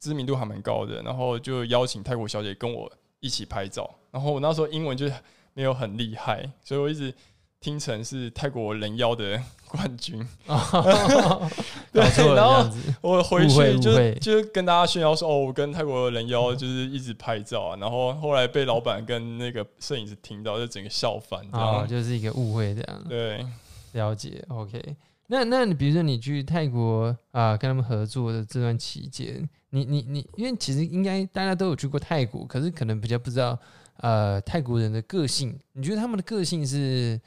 [0.00, 3.88] 知名度还蛮高的，然后就邀请泰国小姐跟我一起拍照。
[4.10, 5.08] 然后我那时候英文就
[5.54, 7.14] 没有很厉害，所以我一直。
[7.60, 10.18] 听成是泰国人妖的冠军，
[11.92, 12.66] 对，然后
[13.02, 23.04] 我回去就就跟大家炫耀说：“哦，我跟泰国人妖就是一直拍照啊。”然后后来被老板跟那个摄影师听到，就整个笑翻，啊，就是一个误会这样。
[23.06, 23.44] 对，
[23.92, 24.42] 了解。
[24.48, 24.96] OK，
[25.26, 33.58] 那那你比如说你去泰国啊，跟他们合作的这段期间，你你你，因为其实应该大家都有去过泰国，可是可能比较不知道
[33.98, 35.54] 呃泰国人的个性。
[35.74, 37.20] 你觉得他们的个性是？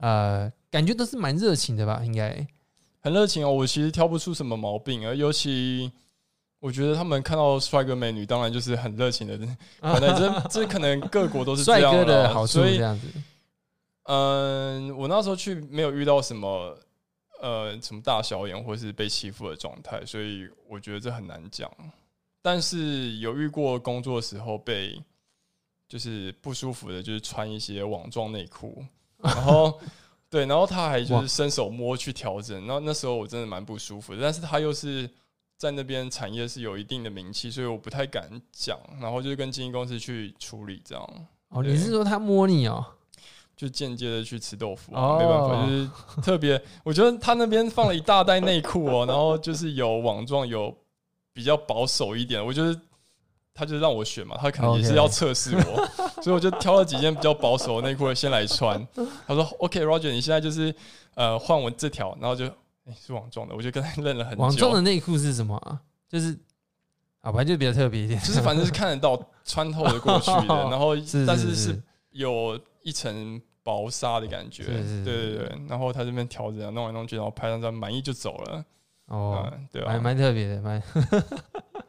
[0.00, 2.02] 呃，感觉都是蛮热情的吧？
[2.04, 2.46] 应该
[3.00, 3.52] 很热情哦。
[3.52, 5.14] 我其实挑不出什么毛病啊。
[5.14, 5.90] 尤其
[6.58, 9.38] 我觉得他们看到帅哥美女，当然就是很热情的。
[9.80, 13.06] 可能这这可能各国都是帅哥的好处，这样子。
[14.04, 16.76] 嗯，我那时候去没有遇到什么
[17.40, 21.70] 呃什么大小眼或是被欺负的状态，所以我觉得这很难讲。
[22.42, 24.98] 但是有遇过工作的时候被
[25.86, 28.82] 就是不舒服的，就是穿一些网状内裤。
[29.22, 29.78] 然后，
[30.30, 34.20] 对，然后他还就是伸手摸去调整，然后那时候我真的蛮不舒服的。
[34.22, 35.08] 但是他又是
[35.56, 38.78] 在那边产业是有一定的名气，所以我不太敢讲。
[39.00, 41.10] 然后就是跟经纪公司去处理这样。
[41.48, 42.84] 哦，你是说他摸你哦？
[43.56, 45.90] 就间接的去吃豆腐，没办法，就是
[46.22, 46.62] 特别。
[46.82, 50.74] 我觉得他那边放了一大袋内裤哦，然后就是有网状，有
[51.32, 52.44] 比较保守一点。
[52.44, 52.80] 我觉得。
[53.52, 55.86] 他就让我选嘛，他可能也是要测试我，
[56.22, 58.86] 所以我就挑了几件比较保守的内裤先来穿。
[59.26, 60.74] 他说：“OK，Roger，你现在就是
[61.14, 62.46] 呃换我这条，然后就
[62.86, 64.42] 哎是网状的，我就跟他认了很久。
[64.42, 65.80] 网状的内裤是什么啊？
[66.08, 66.32] 就是
[67.20, 70.94] 啊，反正，就比较特别一点，就是反正是看得到穿透的过去的， 然后
[71.26, 71.82] 但是是
[72.12, 75.58] 有一层薄纱的感觉，对对对。
[75.68, 78.64] 然后他这边调整啊弄来弄去，然后拍张照满意就走了。
[79.10, 80.82] 哦，对还蛮特别的，蛮。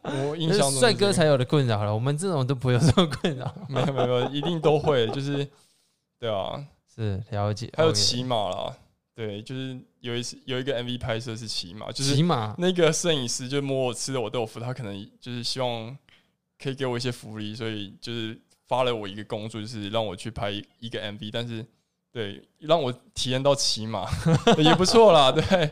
[0.04, 3.54] 我 印象中，帅哥才有的困扰了，我们这种都不会有这种困扰。
[3.70, 5.48] 没有没有，一定都会，就是
[6.20, 6.60] 对啊，
[6.94, 7.72] 是了解。
[7.78, 8.76] 还有骑马啦，
[9.14, 15.96] 对，就是有一次有一个 MV 拍摄是骑马，就是骑马那个摄影师就摸我吃了我豆腐，他可能就是希望
[16.62, 18.36] 可以给我一些福利，所以就是
[18.68, 21.64] 发了我一个工作，就是让我去拍一个 MV，但是
[22.12, 24.10] 对让我体验到骑马
[24.58, 25.70] 也不错啦，对。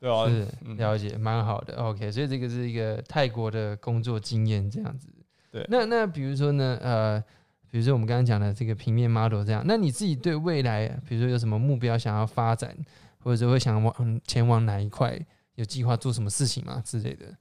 [0.00, 1.74] 对啊，是了解，蛮好的。
[1.82, 5.08] OK，所以这个是一个泰国的工作经验，这样子。
[5.50, 7.20] 对，那那比如说呢，呃，
[7.68, 12.76] 比如说我们刚刚讲的这个平面 model 这样，那你自己对未来，比如说有什么目标想要发展，
[13.18, 15.18] 或者说会想往前往哪一块，
[15.56, 17.34] 有计划做什么事情吗之类的？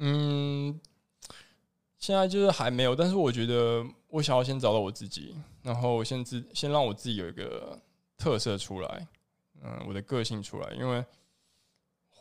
[0.00, 0.80] 嗯，
[1.98, 7.78] 现在就是还没有，但是我觉得我想要先找到我自己，然后先自先让我自己有一个
[8.18, 9.06] 特色出来，
[9.62, 11.04] 嗯，我的个性出来，因为。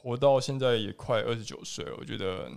[0.02, 2.50] 活到现在也快二十九岁了，我觉得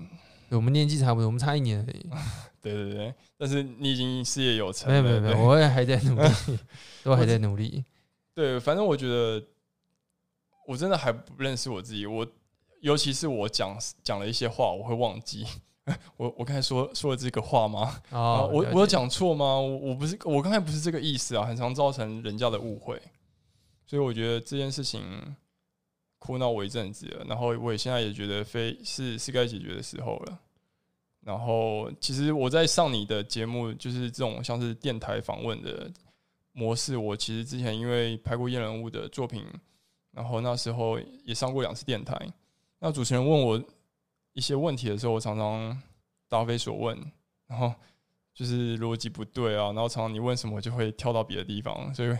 [0.50, 2.06] 我们年纪差不多，我们差一年而已。
[2.62, 6.28] 对对对，但是你已经事业有成，没有没有没有，我也还在努力，
[7.02, 7.84] 都还在努力。
[8.32, 9.42] 对，反正我觉得
[10.68, 12.24] 我真的还不认识我自己，我
[12.80, 15.44] 尤其是我讲讲了一些话，我会忘记。
[16.16, 18.00] 我我刚才说说了这个话吗？
[18.10, 19.58] 啊，我我有讲错吗？
[19.58, 23.02] 我我不是我刚才不是这个意思啊，很常造成人家的误会，
[23.84, 25.02] 所以我觉得这件事情。
[26.22, 30.38] 哭闹我一阵子，然后我也现在也觉得非是是该解决的时候了。
[31.20, 35.90] 然后其实我在上你的节目，就是这种像是电台访问的
[36.52, 36.96] 模式。
[36.96, 39.44] 我其实之前因为拍过验人物的作品，
[40.12, 42.16] 然后那时候也上过两次电台。
[42.78, 43.60] 那主持人问我
[44.32, 45.82] 一些问题的时候，我常常
[46.28, 46.96] 答非所问，
[47.48, 47.74] 然后
[48.32, 52.16] 就是逻辑不对啊，然后常常你问什么，我就会跳到别的地方，所以。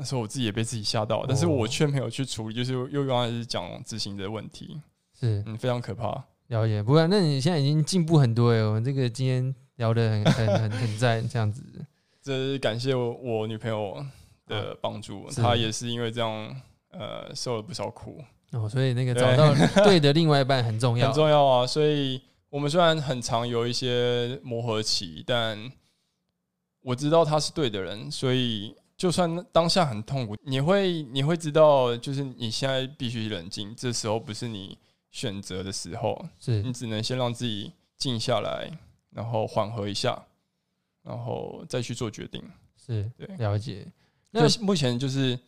[0.00, 4.80] 那时候我自己也被自己吓到，但是我却没有去处理，就是又刚开始讲执行的问题，
[5.12, 6.24] 是嗯非常可怕。
[6.46, 11.62] 了解，不过那你现在已经进步很多哎，我们这个今天聊的很很很很赞，这样子。
[12.22, 14.02] 这是感谢我我女朋友
[14.46, 16.56] 的帮助，她也是因为这样
[16.92, 19.54] 呃受了不少苦哦，所以那个找到
[19.84, 21.66] 对的另外一半很重要，很重要啊。
[21.66, 25.70] 所以我们虽然很常有一些磨合期，但
[26.80, 28.74] 我知道他是对的人，所以。
[29.00, 34.76] 就算当下很痛苦，你会你会知道，就是你现在必须冷静，这时候不是你
[35.10, 38.70] 选择的时候，是你只能先让自己静下来，
[39.08, 40.22] 然后缓和一下，
[41.02, 42.44] 然后再去做决定。
[42.76, 43.90] 是对，了解。
[44.32, 45.40] 那目前就是，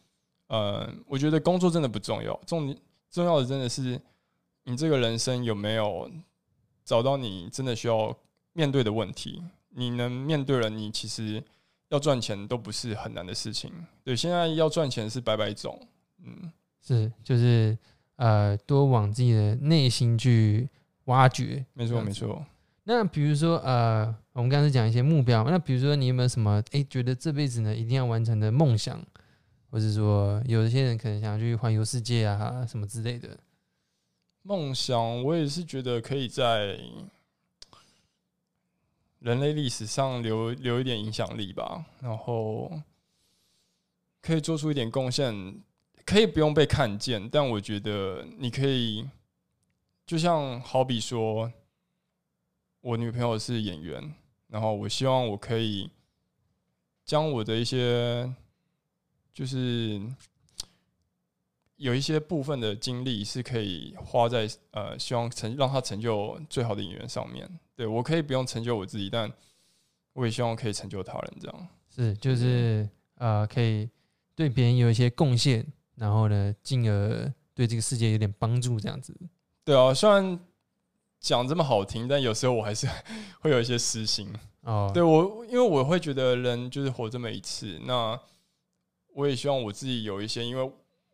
[0.46, 2.74] 呃，我觉得工作真的不重要，重
[3.10, 4.00] 重要的真的是
[4.64, 6.10] 你这个人生有没有
[6.86, 8.16] 找到你真的需要
[8.54, 9.42] 面对的问题。
[9.68, 11.44] 你能面对了，你其实
[11.92, 13.70] 要赚钱都不是很难的事情。
[14.02, 15.78] 对，现在要赚钱是百百种，
[16.24, 17.76] 嗯，是就是
[18.16, 20.66] 呃，多往自己的内心去
[21.04, 21.62] 挖掘。
[21.74, 22.42] 没错没错。
[22.84, 28.98] 那比如说呃，我们刚才讲一些目标，那比如说你有没有什么哎，觉得这辈子呢一定要完成的梦想，
[29.70, 33.36] 或者说有一些人可能想要去环游世界啊什么之类的
[34.42, 36.78] 梦想，我也是觉得可以在。
[39.22, 42.70] 人类历史上留留一点影响力吧，然后
[44.20, 45.32] 可以做出一点贡献，
[46.04, 49.08] 可以不用被看见，但我觉得你可以，
[50.04, 51.52] 就像好比说，
[52.80, 54.12] 我女朋友是演员，
[54.48, 55.88] 然后我希望我可以
[57.04, 58.28] 将我的一些，
[59.32, 60.02] 就是
[61.82, 67.48] 有一些部分的精力是可以花在呃，希望成让他成就最好的演员上面。
[67.74, 69.28] 对，我可以不用成就我自己，但
[70.12, 71.34] 我也希望可以成就他人。
[71.40, 73.90] 这样是，就是呃，可以
[74.36, 75.66] 对别人有一些贡献，
[75.96, 78.78] 然后呢，进而对这个世界有点帮助。
[78.78, 79.12] 这样子，
[79.64, 80.38] 对啊，虽然
[81.18, 82.88] 讲这么好听，但有时候我还是
[83.42, 84.88] 会有一些私心哦。
[84.94, 88.16] 对我，因为我会觉得人就是活这么一次，那
[89.14, 90.72] 我也希望我自己有一些因为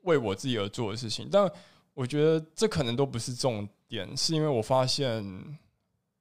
[0.08, 1.28] 为我自己而做的事情。
[1.30, 1.50] 但
[1.94, 5.58] 我觉得这可能都不是重点，是因为我发现。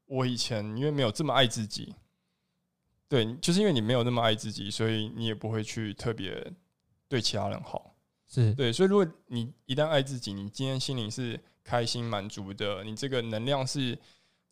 [0.09, 1.93] 我以前因为没有这么爱自己，
[3.09, 6.49] 对，就是因为你没有那么爱自己，所以你也不会去特别
[7.09, 7.93] 对其他人好，
[8.25, 8.71] 是对。
[8.71, 13.99] 所以如果你一旦爱自己，你今天心灵是开心满足的，你这个能量是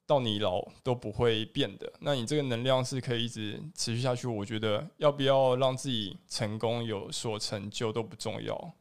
[0.06, 4.28] 到你老都不会变的，那你这个能量是可以一直持续下去。
[4.28, 8.74] 我觉得要不要让自己成功有所成就都不重要，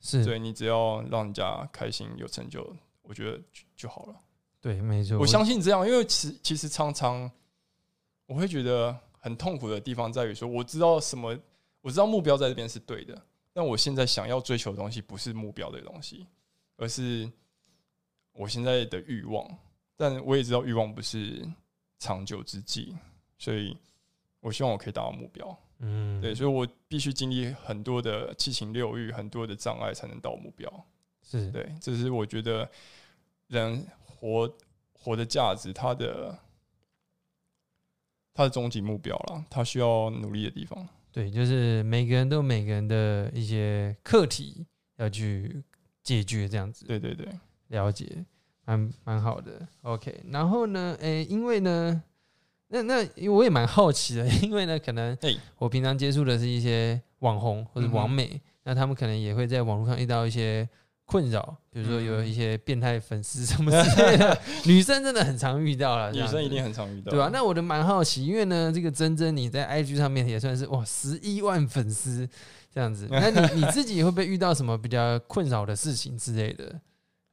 [0.00, 3.40] 是所以你只要让人家开心有成就，我觉得
[3.76, 4.14] 就好了。
[4.60, 7.30] 对，没错，我相信这样，因为其其实常常
[8.26, 11.38] 我会觉得很痛苦的地方在于说，我知道什么，
[11.80, 13.20] 我知道目标在这边是对的，
[13.52, 16.26] 但我现在想要追求的东西不是目标的东西，
[16.76, 17.30] 而是
[18.32, 19.48] 我现在的欲望。
[19.96, 21.44] 但我也知道欲望不是
[21.98, 22.96] 长久之计，
[23.36, 23.76] 所以
[24.38, 25.58] 我希望我可以达到目标。
[25.80, 30.86] 嗯，对，所以我必须经历很多的七情六欲，很多的障碍才能到目标。
[31.22, 32.70] 是对，这是我觉得
[33.48, 33.86] 人。
[34.20, 34.52] 活
[34.94, 36.36] 活的价值，他的
[38.34, 40.88] 他的终极目标了，他需要努力的地方。
[41.12, 44.66] 对，就是每个人都有每个人的一些课题
[44.96, 45.62] 要去
[46.02, 46.84] 解决，这样子。
[46.84, 47.28] 对对对，
[47.68, 48.24] 了解，
[48.64, 49.68] 蛮蛮好的。
[49.82, 52.02] OK，然后呢，诶，因为呢，
[52.68, 55.16] 那那我也蛮好奇的，因为呢，可能
[55.58, 60.68] 我平常接触的是一些网红或者网美，那他们可能也会在网络上遇到一些。
[61.10, 66.12] 困扰，比如说有一些变态粉丝什么之类的，女生真的很常遇到了。
[66.12, 67.30] 女生一定很常遇到，对吧？
[67.32, 72.28] 那我就蛮好奇，因为呢，这个珍珍你在 IG 上面也算是哇十一万粉丝
[72.70, 76.78] 这样子，那你你自己会不会遇到什么比较困扰的事情之类的？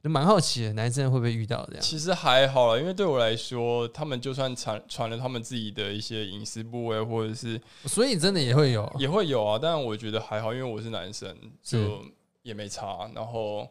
[0.06, 1.82] 就蛮好奇的，男生会不会遇到这样？
[1.82, 9.58] 其实还好了，因为对我来说，他们就算传传了他们自己的一些隐私部位，或者是，所以真的也会有，也会有啊。
[9.60, 12.04] 但我觉得还好，因为我是男生，就。
[12.46, 13.68] 也没差，然后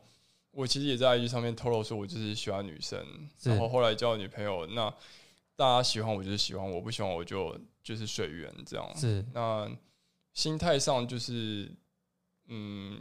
[0.52, 3.00] 我其实也在 IG 上面透露说，我就是喜欢女生，
[3.44, 4.94] 然后后来交女朋友，那
[5.56, 8.86] 大家喜欢我就是喜欢我，不喜欢我就就是随缘这样。
[8.94, 9.72] 是，那
[10.34, 11.72] 心态上就是
[12.50, 13.00] 嗯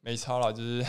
[0.00, 0.82] 没差了，就是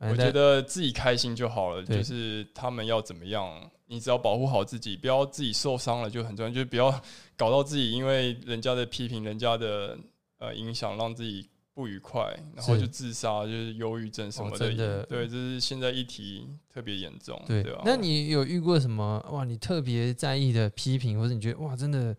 [0.00, 6.90] 我觉得自己开心就好了，就是他们要怎么样，你只要保护好自己，不要自己受伤了就很重要，就是不要
[7.36, 9.98] 搞到自己因为人家的批评、人家的
[10.38, 11.48] 呃影响，让自己。
[11.72, 15.04] 不愉快，然后就自杀，就是忧郁症什么的。
[15.06, 17.40] 对，这是现在议题特别严重。
[17.46, 19.44] 对，那你有遇过什么哇？
[19.44, 22.14] 你特别在意的批评，或者你觉得哇，真的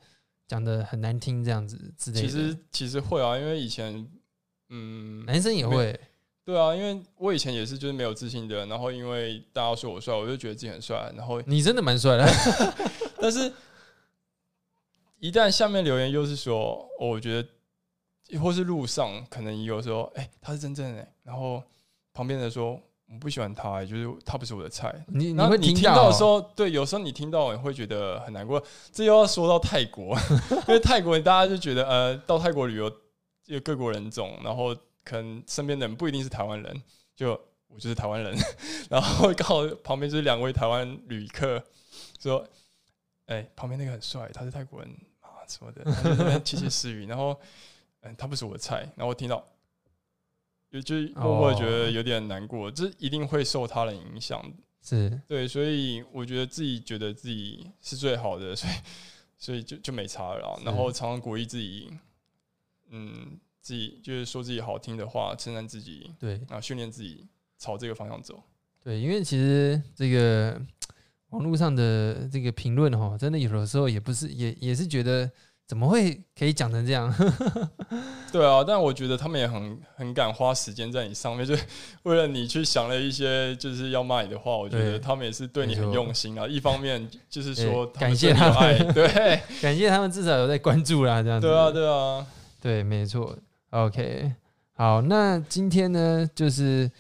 [0.48, 2.28] 讲的很难听这样子之类的？
[2.28, 4.10] 其实其实会啊，因为以前
[4.70, 6.00] 嗯，男生也会。
[6.44, 11.12] 对啊，因为我以前也是就是没有自信的，然后因为大家说我帅，我就觉得自己很帅。
[11.16, 12.28] 然后你真的蛮帅的，
[13.20, 13.52] 但是
[15.20, 17.48] 一旦下面留言又是说，我觉得。
[18.42, 21.62] 或是路上，可能有时候，哎，他是真正的，然后
[22.14, 22.80] 旁边的说
[23.10, 25.04] 我不喜欢他，就是他不是我的菜。
[25.08, 28.64] 你你会你听到的时候，对，有时候你听到你会觉得很难过。
[28.94, 30.18] 这又要说到泰国，
[30.66, 32.90] 因为泰国大家就觉得，呃，到泰国旅游
[33.48, 34.74] 有各国人种，然后
[35.04, 36.84] 可能身边的人不一定是台湾人，
[37.16, 37.32] 就
[37.68, 38.36] 我就是台湾人，
[38.90, 41.64] 然后刚好旁边就是两位台湾旅客
[42.20, 42.48] 说，
[43.26, 44.90] 哎，旁边那个很帅，他是泰国人
[45.20, 47.40] 啊什么的，窃窃私语， 然后。
[48.04, 48.80] 嗯，他不是我的菜。
[48.96, 49.46] 然后我听到，
[50.72, 54.44] 有就默默地觉得有点难过，这一定会受他人影响。
[54.82, 58.74] 是对，所以我觉得自己觉得自己是最好的，所以
[59.38, 60.60] 所以就就没差了啦。
[60.66, 61.96] 然后常常鼓励自己，
[62.90, 67.28] 嗯，自己就是说自己好听的话，称赞自己，对然后训练自己
[67.60, 68.42] 朝这个方向走。
[68.84, 70.60] 对，因为其实这个
[71.30, 75.30] 网络上的这个评论哈，真的有的时候也不是也也是觉得
[75.68, 77.14] 怎么会可以讲成这样？
[78.32, 81.56] 对啊，但我觉得他们也很很敢花时间在你上面， 就
[82.04, 84.58] 为了你去想了一些就是要骂你的话。
[84.58, 86.48] 我觉得他们也是对你很用心啊。
[86.48, 89.08] 一方面 就是说感谢他们对
[89.62, 91.46] 感谢他们至少有在关注啦，这样子。
[91.48, 92.26] 对啊，对啊。
[92.60, 93.38] 对，没错。
[93.72, 94.34] OK，
[94.74, 96.92] 好，那今天呢，就是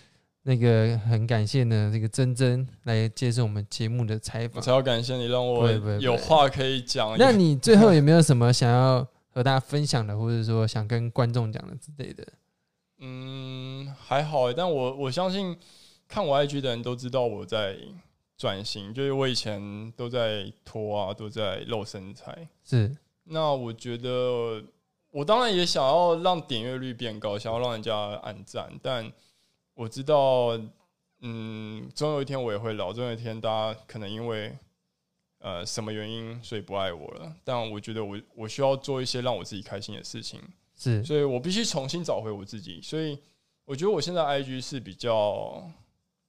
[0.43, 4.55] 那个很感谢呢，这个珍珍来接受我们节目的采访。
[4.55, 5.69] 我才要感谢你，让我
[5.99, 7.17] 有话可以讲。
[7.17, 12.25] 那你最后有没有什么想要和大家分享的，或者说想跟观众讲的之类的？
[12.99, 15.57] 嗯，还好欸，但我我相信
[16.07, 17.75] 看我 IG 的人都知道我在
[18.37, 22.47] 转型，就是我以前都在拖啊，都在露身材。
[22.63, 22.95] 是
[23.25, 24.63] 那我觉得，
[25.11, 29.11] 我当然也想要让点阅率变高，想要让人家按赞，但
[29.73, 30.57] 我知道，
[31.19, 34.57] 嗯，总有一天我也会老，总有一天大家可能因为
[35.39, 37.35] 呃什么原因，所以不爱我了。
[37.43, 40.41] 但我觉得我我需要做一些让我自己开心的事情，
[40.75, 42.81] 是所以我必须重新找回我自己。
[42.81, 43.19] 所以
[43.65, 45.69] 我觉得我现在 IG 是比较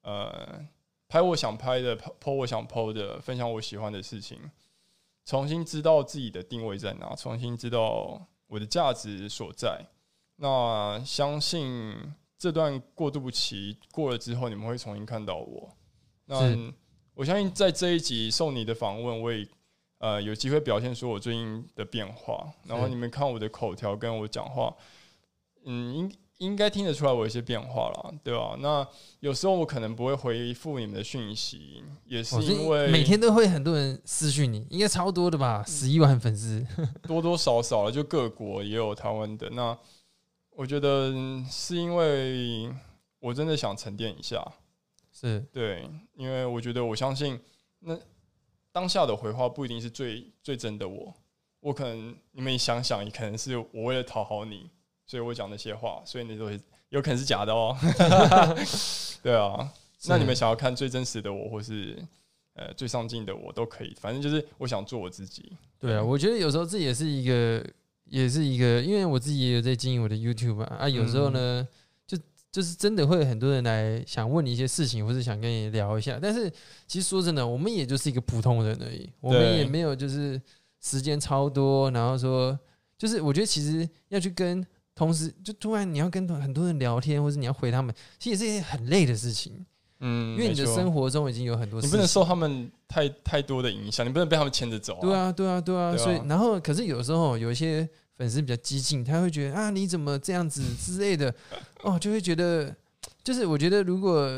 [0.02, 0.60] 呃
[1.08, 4.38] 拍我想拍的，po 我想 po 的，分享我喜欢的事情，
[5.24, 9.82] 重新知道自己的定位在哪，重新知道我的价值所在。
[10.36, 11.96] 那相信
[12.36, 15.74] 这段过渡期过了之后，你们会重新看到我。
[16.26, 16.36] 那
[17.14, 19.48] 我相信在这一集受你的访问，我也
[20.00, 22.52] 呃有机会表现出我最近的变化。
[22.66, 24.76] 然后你们看我的口条跟我讲话，
[25.64, 26.12] 嗯，应
[26.42, 28.84] 应该听得出来我有一些变化了，对吧、那
[29.20, 35.62] 有时候我可能不会回复你们的讯息，也是因为每天都会很多人私讯你，应该超多的吧？
[35.64, 36.66] 十一万粉丝，
[37.06, 39.48] 多多少少了，就各国也有台湾的。
[39.50, 39.78] 那
[40.50, 42.68] 我觉得嗯是因为
[43.20, 44.44] 我真的想沉淀一下，
[45.12, 47.38] 是对，因为我觉得我相信
[47.78, 47.96] 那
[48.72, 51.14] 当下的回话不一定是最最真的我，
[51.60, 54.68] 我可能你们想想，也可能是我为了讨好你，
[55.06, 57.76] 所以我讲那些话，所以那都会有可能是假的哦。
[59.22, 59.70] 对啊，
[60.06, 61.96] 那你们想要看最真实的我，或是
[62.54, 65.52] 呃最上进的我都可以，反正就是我想做我自己。
[65.78, 67.64] 对啊，我觉得有时候这也是一个，
[68.04, 71.66] 也是一个，因为我自己也有在经营我的 YouTube 啊，啊，有时候呢，
[72.06, 72.18] 就
[72.50, 76.50] 就是真的会有很多人来想问你一些事情，或是想跟你聊一下，但是
[76.86, 80.40] 其实说真的，我们也就是一个普通人而已，我们也没有就是
[80.80, 82.58] 时间超多，然后说，
[82.98, 84.64] 就是我觉得其实要去跟
[84.94, 89.64] 同时，就突然你要跟很多人聊天，或者你要回他们，其实也是一件很累的事情，
[90.00, 101.34] 嗯，因为你的生活中已经有很多事情，你不能受他们太太多的影响，你不能被他们牵着走、对，啊，对啊，对啊，所以然后可是有时候有一些粉丝比较激进，他会觉得啊你怎么这样子之类的，
[101.82, 102.74] 哦，就会觉得
[103.24, 104.28] 就是我觉得如果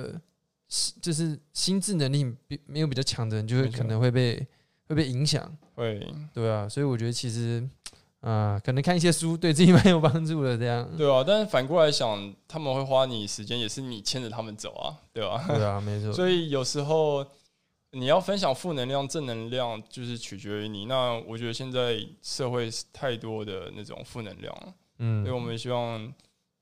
[0.68, 4.46] 是就是心智能力比没有比较强的人，就会可能会被
[4.88, 7.68] 会被影响，会，对啊，所以我觉得其实
[8.24, 11.22] 啊、可能看一些书对自己蛮有帮助的，这样对啊。
[11.26, 17.26] 但是反过来想，他们会花你时间，也是你牵着他们走啊，对吧、对啊，没错，所以有时候
[17.90, 20.86] 你要分享负能量、正能量，就是取决于你。
[20.86, 24.74] 那我觉得现在社会太多的那种负能量了，
[25.22, 26.12] 所以我嗯，们希望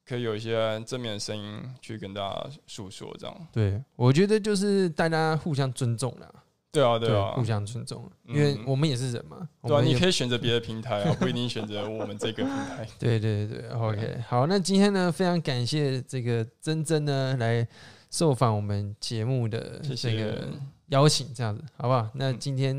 [0.04, 3.48] 可以有一些正面的声音去跟大家诉说，这样。
[3.52, 6.28] 对，我觉得就是大家互相尊重啦，
[6.72, 12.88] 对啊，对啊互，相尊重，嗯因为我们也是人嘛，对啊，你可以选择别的平台啊， 不一定选择我们这个平台。
[12.98, 17.66] 对对对，OK，好，那今天呢，非常感谢这个珍珍呢来
[18.10, 20.48] 受访我们节目的这个
[20.88, 22.08] 邀请，这样子好不好？
[22.14, 22.74] 那今天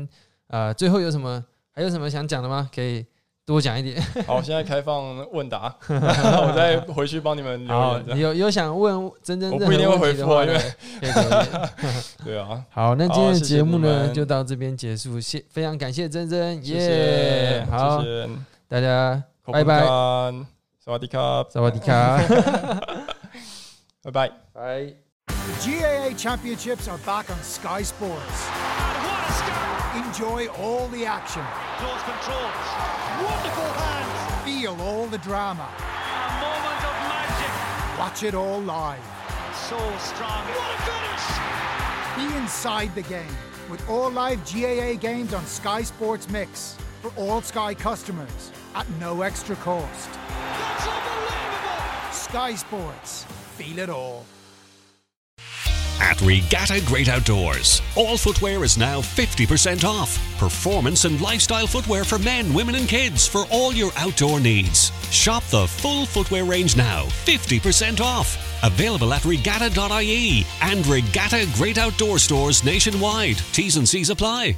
[0.48, 2.68] 啊、呃最后有什么还有什么想讲的吗？
[2.74, 3.06] 可以
[3.46, 4.00] 多讲一点。
[4.26, 8.18] 好，现在开放问答， 我再回去帮你们留好言，这，样。
[8.18, 10.60] 有有想问珍珍我不一定会回复啊因为
[12.24, 18.30] 对啊，好，那今天的节目呢就到这边结束，谢非常感谢珍珍，谢耶谢，好，谢谢，
[18.68, 19.80] 大家拜拜，
[20.84, 22.18] 萨瓦迪卡，萨瓦迪卡，
[24.02, 24.30] 拜拜。
[24.52, 24.86] 拜。
[25.26, 28.73] The GAA Championships are back on Sky Sports.
[29.94, 31.44] Enjoy all the action.
[31.78, 32.50] Close control.
[33.22, 34.44] Wonderful hands.
[34.44, 35.68] Feel all the drama.
[35.68, 37.98] A moment of magic.
[37.98, 38.98] Watch it all live.
[39.68, 40.42] So strong.
[40.46, 42.32] What a finish.
[42.32, 43.36] Be inside the game
[43.70, 49.22] with all live GAA games on Sky Sports Mix for all Sky customers at no
[49.22, 50.10] extra cost.
[50.10, 52.12] That's unbelievable.
[52.12, 53.24] Sky Sports.
[53.56, 54.26] feel it all.
[56.00, 60.18] At Regatta Great Outdoors, all footwear is now 50% off.
[60.38, 64.90] Performance and lifestyle footwear for men, women, and kids for all your outdoor needs.
[65.10, 68.36] Shop the full footwear range now, 50% off.
[68.64, 73.36] Available at regatta.ie and Regatta Great Outdoor stores nationwide.
[73.52, 74.56] T's and C's apply.